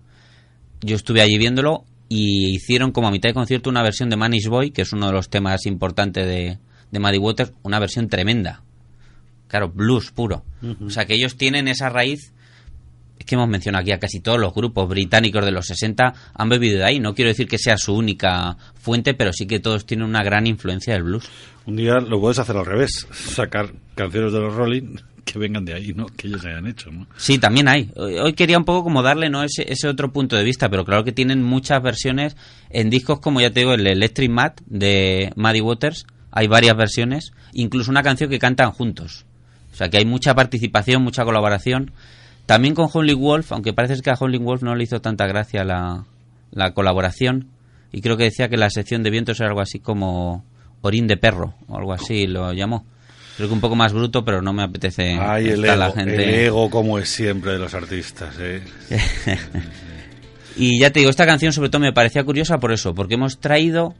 yo 0.83 0.96
estuve 0.96 1.22
allí 1.22 1.38
viéndolo 1.38 1.85
y 2.09 2.54
hicieron 2.54 2.92
como 2.92 3.09
a 3.09 3.11
mitad 3.11 3.28
de 3.28 3.35
concierto 3.35 3.70
una 3.70 3.83
versión 3.83 4.11
de 4.11 4.16
Manish 4.16 4.48
Boy, 4.48 4.72
que 4.72 4.83
es 4.83 4.92
uno 4.92 5.06
de 5.06 5.12
los 5.12 5.30
temas 5.30 5.64
importantes 5.66 6.26
de, 6.26 6.59
de 6.90 6.98
Muddy 6.98 7.18
Waters, 7.18 7.52
una 7.62 7.78
versión 7.78 8.09
tremenda. 8.09 8.62
Claro, 9.48 9.68
blues 9.68 10.11
puro. 10.11 10.44
O 10.85 10.90
sea 10.90 11.06
que 11.06 11.14
ellos 11.14 11.37
tienen 11.37 11.66
esa 11.66 11.88
raíz. 11.88 12.33
Es 13.20 13.26
que 13.26 13.35
hemos 13.35 13.48
mencionado 13.48 13.83
aquí 13.83 13.92
a 13.92 14.00
casi 14.00 14.20
todos 14.20 14.40
los 14.40 14.54
grupos 14.54 14.88
británicos 14.88 15.44
de 15.44 15.50
los 15.50 15.66
60 15.66 16.14
han 16.33 16.48
bebido 16.48 16.78
de 16.78 16.85
ahí. 16.85 17.00
No 17.00 17.14
quiero 17.14 17.28
decir 17.28 17.46
que 17.46 17.59
sea 17.59 17.76
su 17.76 17.94
única 17.94 18.56
fuente, 18.74 19.12
pero 19.12 19.30
sí 19.35 19.46
que 19.46 19.61
todos 19.61 19.85
tienen 19.85 20.06
una 20.06 20.24
gran 20.24 20.46
influencia 20.46 20.94
del 20.94 21.02
blues. 21.02 21.28
Un 21.66 21.76
día 21.76 22.00
lo 22.00 22.18
puedes 22.18 22.38
hacer 22.38 22.56
al 22.56 22.64
revés, 22.64 23.06
sacar 23.12 23.72
canciones 23.94 24.33
de 24.33 24.40
los 24.40 24.54
Rolling 24.54 24.96
que 25.26 25.38
vengan 25.38 25.66
de 25.66 25.74
ahí, 25.74 25.92
¿no? 25.94 26.06
Que 26.06 26.28
ellos 26.28 26.42
hayan 26.46 26.66
hecho, 26.66 26.90
¿no? 26.90 27.06
Sí, 27.18 27.37
también 27.37 27.68
hay. 27.68 27.90
Hoy 27.94 28.33
quería 28.33 28.56
un 28.56 28.64
poco 28.64 28.85
como 28.85 29.02
darle 29.02 29.28
no 29.28 29.42
ese, 29.42 29.70
ese 29.70 29.87
otro 29.87 30.11
punto 30.11 30.35
de 30.35 30.42
vista, 30.42 30.70
pero 30.70 30.87
claro 30.87 31.04
que 31.04 31.12
tienen 31.12 31.42
muchas 31.42 31.83
versiones 31.83 32.38
en 32.70 32.88
discos 32.88 33.20
como 33.20 33.42
ya 33.42 33.50
te 33.50 33.61
digo 33.61 33.74
el 33.74 33.87
Electric 33.87 34.30
Mat 34.30 34.62
de 34.64 35.30
Muddy 35.37 35.61
Waters. 35.61 36.06
Hay 36.33 36.46
varias 36.46 36.74
versiones, 36.74 37.35
incluso 37.52 37.90
una 37.90 38.02
canción 38.02 38.30
que 38.30 38.38
cantan 38.38 38.70
juntos. 38.70 39.26
O 39.72 39.76
sea 39.76 39.90
que 39.90 39.98
hay 39.98 40.06
mucha 40.06 40.35
participación, 40.35 41.02
mucha 41.02 41.22
colaboración. 41.22 41.92
También 42.50 42.74
con 42.74 42.88
Howlin' 42.92 43.16
Wolf, 43.16 43.52
aunque 43.52 43.72
parece 43.72 44.02
que 44.02 44.10
a 44.10 44.14
Howlin' 44.14 44.44
Wolf 44.44 44.64
no 44.64 44.74
le 44.74 44.82
hizo 44.82 45.00
tanta 45.00 45.28
gracia 45.28 45.62
la, 45.62 46.04
la 46.50 46.72
colaboración. 46.74 47.46
Y 47.92 48.00
creo 48.00 48.16
que 48.16 48.24
decía 48.24 48.48
que 48.48 48.56
la 48.56 48.68
sección 48.70 49.04
de 49.04 49.10
vientos 49.10 49.38
era 49.38 49.50
algo 49.50 49.60
así 49.60 49.78
como 49.78 50.44
orín 50.80 51.06
de 51.06 51.16
perro, 51.16 51.54
o 51.68 51.76
algo 51.76 51.92
así 51.92 52.26
lo 52.26 52.52
llamó. 52.52 52.84
Creo 53.36 53.46
que 53.46 53.54
un 53.54 53.60
poco 53.60 53.76
más 53.76 53.92
bruto, 53.92 54.24
pero 54.24 54.42
no 54.42 54.52
me 54.52 54.64
apetece 54.64 55.16
Ay, 55.20 55.50
el 55.50 55.64
ego, 55.64 55.76
la 55.76 55.92
gente. 55.92 56.24
el 56.24 56.34
ego 56.46 56.68
como 56.70 56.98
es 56.98 57.08
siempre 57.08 57.52
de 57.52 57.60
los 57.60 57.72
artistas, 57.72 58.34
¿eh? 58.40 58.62
Y 60.56 60.80
ya 60.80 60.90
te 60.90 60.98
digo, 60.98 61.10
esta 61.10 61.26
canción 61.26 61.52
sobre 61.52 61.68
todo 61.68 61.82
me 61.82 61.92
parecía 61.92 62.24
curiosa 62.24 62.58
por 62.58 62.72
eso, 62.72 62.96
porque 62.96 63.14
hemos 63.14 63.38
traído 63.38 63.94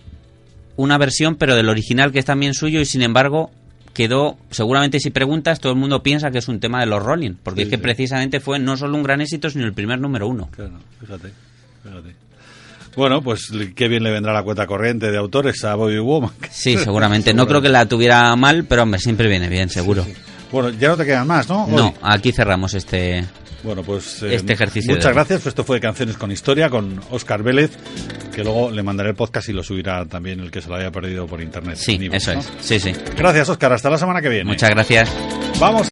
una 0.75 0.99
versión, 0.99 1.37
pero 1.37 1.55
del 1.55 1.69
original 1.69 2.11
que 2.11 2.19
es 2.19 2.25
también 2.25 2.55
suyo 2.55 2.81
y 2.81 2.85
sin 2.85 3.03
embargo 3.03 3.53
quedó, 3.93 4.37
seguramente 4.51 5.01
si 5.01 5.11
preguntas, 5.11 5.61
todo 5.61 5.73
el 5.73 5.79
mundo 5.79 6.03
piensa 6.03 6.31
que 6.31 6.39
es 6.39 6.49
un 6.49 6.61
tema 6.61 6.81
de 6.81 6.87
los 6.87 7.03
Rolling, 7.03 7.35
porque 7.43 7.61
Sí, 7.61 7.65
es 7.65 7.69
que 7.71 7.77
sí. 7.77 7.83
precisamente 7.83 8.41
fue 8.41 8.59
no 8.59 8.77
solo 8.77 8.97
un 8.97 9.03
gran 9.03 9.21
éxito, 9.21 9.51
sino 9.51 9.65
el 9.65 9.73
primer 9.73 9.99
número 10.01 10.29
uno. 10.29 10.49
Claro, 10.53 10.73
fíjate, 11.01 11.33
fíjate. 11.83 12.15
Bueno, 12.97 13.23
pues 13.23 13.53
qué 13.77 13.87
bien 13.89 14.03
le 14.03 14.11
vendrá 14.11 14.33
la 14.33 14.43
cuenta 14.43 14.67
corriente 14.67 15.11
de 15.13 15.17
autores 15.19 15.63
a 15.65 15.75
Bobby 15.77 15.99
Womack. 15.99 16.51
Sí, 16.51 16.77
seguramente. 16.83 17.33
No 17.33 17.47
creo 17.47 17.63
que 17.63 17.69
la 17.69 17.87
tuviera 17.87 18.35
mal, 18.37 18.65
pero 18.65 18.83
hombre, 18.83 18.99
siempre 18.99 19.29
viene 19.29 19.49
bien, 19.49 19.69
seguro. 19.69 20.05
Bueno, 20.51 20.71
ya 20.71 20.89
no 20.89 20.97
te 20.97 21.05
quedan 21.07 21.27
más, 21.29 21.49
¿no? 21.49 21.67
No, 21.69 21.95
aquí 22.03 22.33
cerramos 22.33 22.75
este... 22.75 23.25
Bueno, 23.63 23.83
pues 23.83 24.23
eh, 24.23 24.35
Este 24.35 24.53
ejercicio 24.53 24.95
Muchas 24.95 25.13
gracias. 25.13 25.41
Pues 25.41 25.49
esto 25.49 25.65
fue 25.65 25.81
Canciones 25.81 26.17
con 26.17 26.31
Historia 26.33 26.71
con 26.71 27.01
Oscar 27.11 27.43
Vélez, 27.43 27.71
que 28.35 28.43
luego 28.43 28.71
le 28.71 28.83
mandaré 28.83 29.11
el 29.11 29.17
podcast 29.17 29.49
y 29.49 29.53
lo 29.53 29.63
subirá 29.63 30.07
también 30.07 30.41
el 30.41 30.51
que 30.51 30.63
se 30.63 30.69
lo 30.69 30.77
haya 30.77 30.91
perdido 30.91 31.27
por 31.27 31.41
internet. 31.41 31.77
Sí, 31.77 31.99
eso 32.11 32.35
¿no? 32.35 32.41
es. 32.41 32.51
Sí, 32.61 32.81
sí. 32.81 32.93
Gracias, 33.17 33.49
Oscar. 33.49 33.73
Hasta 33.73 33.91
la 33.91 33.99
semana 33.99 34.23
que 34.23 34.29
viene. 34.29 34.45
Muchas 34.45 34.71
gracias. 34.71 35.11
Vamos 35.59 35.90